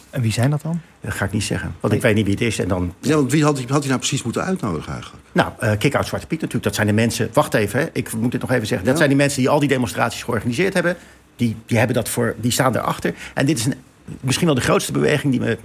En 0.10 0.22
wie 0.22 0.32
zijn 0.32 0.50
dat 0.50 0.62
dan? 0.62 0.82
Dat 1.02 1.14
ga 1.14 1.26
ik 1.26 1.32
niet 1.32 1.44
zeggen, 1.44 1.76
want 1.80 1.94
ik 1.94 2.02
weet 2.02 2.16
niet 2.16 2.26
wie 2.26 2.34
het 2.34 2.44
is. 2.44 2.60
En 2.60 2.68
dan... 2.68 2.94
Ja, 3.00 3.16
want 3.16 3.32
wie 3.32 3.44
had, 3.44 3.60
had 3.60 3.80
hij 3.80 3.88
nou 3.88 4.00
precies 4.00 4.24
moeten 4.24 4.44
uitnodigen 4.44 4.94
eigenlijk? 4.94 5.24
Nou, 5.32 5.52
uh, 5.64 5.72
Kick-Out 5.78 6.08
Zwarte 6.08 6.28
Piet 6.28 6.42
natuurlijk. 6.42 6.64
Dat 6.64 6.76
zijn 6.76 6.88
de 6.88 6.94
mensen... 6.94 7.30
Wacht 7.34 7.54
even, 7.54 7.80
hè, 7.80 7.86
ik 7.94 8.14
moet 8.14 8.32
dit 8.32 8.42
nog 8.42 8.52
even 8.52 8.68
zeggen. 8.68 8.88
Dat 8.88 8.98
zijn 8.98 9.10
die 9.10 9.18
mensen 9.18 9.40
die 9.40 9.50
al 9.50 9.60
die 9.60 9.70
demonstraties 9.70 10.24
georganiseerd 10.24 10.74
hebben. 10.74 10.98
Die, 11.36 11.56
die, 11.66 11.78
hebben 11.78 11.96
dat 11.96 12.10
voor, 12.10 12.36
die 12.38 12.52
staan 12.52 12.76
erachter. 12.76 13.14
En 13.34 13.46
dit 13.46 13.58
is 13.58 13.66
een, 13.66 13.74
misschien 14.22 14.46
wel 14.46 14.56
de 14.56 14.62
grootste 14.62 14.92
beweging 14.92 15.32
die 15.32 15.42
we 15.42 15.58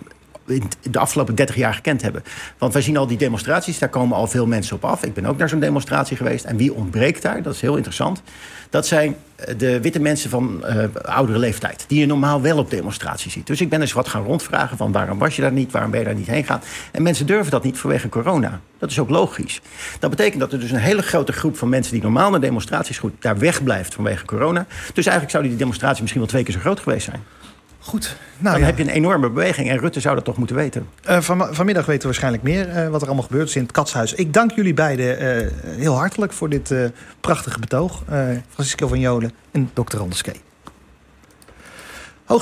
de 0.90 0.98
afgelopen 0.98 1.34
30 1.34 1.56
jaar 1.56 1.74
gekend 1.74 2.02
hebben. 2.02 2.22
Want 2.58 2.72
wij 2.72 2.82
zien 2.82 2.96
al 2.96 3.06
die 3.06 3.18
demonstraties, 3.18 3.78
daar 3.78 3.88
komen 3.88 4.16
al 4.16 4.26
veel 4.26 4.46
mensen 4.46 4.76
op 4.76 4.84
af. 4.84 5.04
Ik 5.04 5.14
ben 5.14 5.26
ook 5.26 5.38
naar 5.38 5.48
zo'n 5.48 5.60
demonstratie 5.60 6.16
geweest. 6.16 6.44
En 6.44 6.56
wie 6.56 6.74
ontbreekt 6.74 7.22
daar? 7.22 7.42
Dat 7.42 7.54
is 7.54 7.60
heel 7.60 7.76
interessant. 7.76 8.22
Dat 8.70 8.86
zijn 8.86 9.16
eh, 9.36 9.54
de 9.58 9.80
witte 9.80 10.00
mensen 10.00 10.30
van 10.30 10.64
uh, 10.64 10.84
oudere 11.02 11.38
leeftijd. 11.38 11.84
Die 11.88 12.00
je 12.00 12.06
normaal 12.06 12.40
wel 12.42 12.58
op 12.58 12.70
demonstraties 12.70 13.32
ziet. 13.32 13.46
Dus 13.46 13.60
ik 13.60 13.68
ben 13.68 13.80
eens 13.80 13.92
wat 13.92 14.08
gaan 14.08 14.24
rondvragen 14.24 14.76
van 14.76 14.92
waarom 14.92 15.18
was 15.18 15.36
je 15.36 15.42
daar 15.42 15.52
niet? 15.52 15.70
Waarom 15.72 15.90
ben 15.90 16.00
je 16.00 16.06
daar 16.06 16.14
niet 16.14 16.26
heen 16.26 16.44
gaan? 16.44 16.60
En 16.92 17.02
mensen 17.02 17.26
durven 17.26 17.50
dat 17.50 17.64
niet 17.64 17.78
vanwege 17.78 18.08
corona. 18.08 18.60
Dat 18.78 18.90
is 18.90 18.98
ook 18.98 19.10
logisch. 19.10 19.60
Dat 19.98 20.10
betekent 20.10 20.40
dat 20.40 20.52
er 20.52 20.60
dus 20.60 20.70
een 20.70 20.78
hele 20.78 21.02
grote 21.02 21.32
groep 21.32 21.56
van 21.56 21.68
mensen... 21.68 21.92
die 21.92 22.02
normaal 22.02 22.30
naar 22.30 22.40
demonstraties 22.40 22.98
goed 22.98 23.12
daar 23.18 23.38
wegblijft 23.38 23.94
vanwege 23.94 24.24
corona. 24.24 24.66
Dus 24.94 25.06
eigenlijk 25.06 25.30
zou 25.30 25.48
die 25.48 25.56
demonstratie 25.56 26.00
misschien 26.00 26.20
wel 26.20 26.30
twee 26.30 26.42
keer 26.42 26.54
zo 26.54 26.60
groot 26.60 26.80
geweest 26.80 27.04
zijn. 27.04 27.22
Goed. 27.80 28.16
Nou, 28.38 28.56
dan 28.56 28.66
heb 28.66 28.76
je 28.76 28.82
een 28.82 28.88
enorme 28.88 29.30
beweging. 29.30 29.70
En 29.70 29.78
Rutte 29.78 30.00
zou 30.00 30.14
dat 30.14 30.24
toch 30.24 30.36
moeten 30.36 30.56
weten. 30.56 30.88
Uh, 31.08 31.20
van, 31.20 31.54
vanmiddag 31.54 31.86
weten 31.86 32.00
we 32.00 32.06
waarschijnlijk 32.06 32.42
meer 32.42 32.68
uh, 32.68 32.88
wat 32.88 33.00
er 33.00 33.06
allemaal 33.06 33.24
gebeurt 33.24 33.48
is 33.48 33.56
in 33.56 33.62
het 33.62 33.72
Katshuis. 33.72 34.14
Ik 34.14 34.32
dank 34.32 34.50
jullie 34.50 34.74
beiden 34.74 35.22
uh, 35.22 35.50
heel 35.76 35.96
hartelijk 35.96 36.32
voor 36.32 36.48
dit 36.48 36.74
prachtige 37.20 37.60
betoog. 37.60 38.02
Francisco 38.48 38.88
van 38.88 39.00
Jolen 39.00 39.32
en 39.50 39.70
Dr. 39.74 39.98
Anders 39.98 40.22
Kee. 40.22 40.40